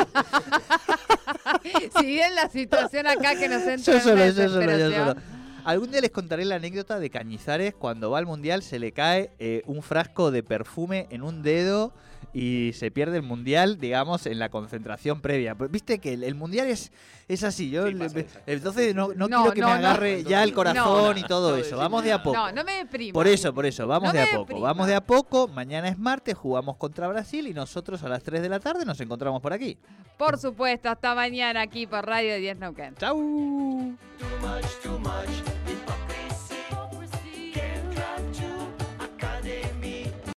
Si 1.98 2.06
bien 2.06 2.34
la 2.34 2.48
situación 2.48 3.06
acá 3.06 3.34
que 3.36 3.48
nos 3.48 3.62
entra 3.62 3.92
Yo 3.92 3.94
en 3.94 4.00
solo, 4.02 4.14
una 4.14 4.26
yo 4.26 4.32
solo, 4.32 4.48
yo 4.48 4.58
desesperación. 4.60 5.08
solo. 5.08 5.20
Algún 5.64 5.90
día 5.90 6.00
les 6.00 6.10
contaré 6.10 6.44
la 6.44 6.56
anécdota 6.56 6.98
de 6.98 7.10
Cañizares 7.10 7.74
cuando 7.74 8.10
va 8.10 8.18
al 8.18 8.26
mundial 8.26 8.62
se 8.62 8.78
le 8.78 8.92
cae 8.92 9.30
eh, 9.38 9.62
un 9.66 9.82
frasco 9.82 10.30
de 10.30 10.42
perfume 10.42 11.06
en 11.10 11.22
un 11.22 11.42
dedo 11.42 11.92
y 12.34 12.72
se 12.74 12.90
pierde 12.90 13.18
el 13.18 13.22
mundial, 13.22 13.78
digamos, 13.78 14.26
en 14.26 14.38
la 14.38 14.48
concentración 14.48 15.20
previa. 15.20 15.54
Pero 15.54 15.68
Viste 15.68 15.98
que 15.98 16.14
el, 16.14 16.24
el 16.24 16.34
mundial 16.34 16.66
es, 16.68 16.90
es 17.28 17.44
así. 17.44 17.68
Yo 17.70 17.86
Sí, 17.88 17.94
le- 17.94 18.26
entonces 18.46 18.94
no, 18.94 19.08
no 19.14 19.28
No, 19.28 19.42
quiero 19.42 19.52
que 19.52 19.60
no, 19.60 19.66
me 19.68 19.72
no. 19.74 19.78
agarre 19.78 20.24
ya 20.24 20.42
el 20.42 20.52
corazón 20.54 21.14
no, 21.14 21.18
y 21.20 21.22
todo 21.24 21.50
no, 21.50 21.56
eso. 21.56 21.76
Vamos 21.76 22.02
de 22.04 22.12
a 22.12 22.22
poco. 22.22 22.36
No, 22.36 22.50
no 22.52 22.64
me 22.64 22.72
deprima. 22.78 23.12
Por 23.12 23.26
eso, 23.26 23.52
por 23.52 23.66
eso, 23.66 23.86
vamos 23.86 24.08
No 24.08 24.12
de 24.14 24.22
a 24.22 24.26
poco, 24.26 24.38
deprima. 24.46 24.60
vamos 24.68 24.86
de 24.86 24.94
a 24.94 25.00
poco. 25.04 25.48
Mañana 25.48 25.88
es 25.88 25.98
martes, 25.98 26.34
jugamos 26.34 26.76
contra 26.76 27.06
Brasil 27.08 27.46
y 27.46 27.52
nosotros 27.54 28.02
a 28.02 28.08
las 28.08 28.22
3 28.22 28.40
de 28.42 28.48
la 28.48 28.60
tarde 28.60 28.84
nos 28.86 28.98
encontramos 29.00 29.42
por 29.42 29.52
aquí. 29.52 29.76
Por 30.16 30.38
supuesto, 30.38 30.88
hasta 30.88 31.14
mañana 31.14 31.60
aquí 31.62 31.86
por 31.86 32.06
Radio 32.06 32.36
10 32.36 32.58
Neuquén. 32.58 32.94
¡Chau! 32.96 33.96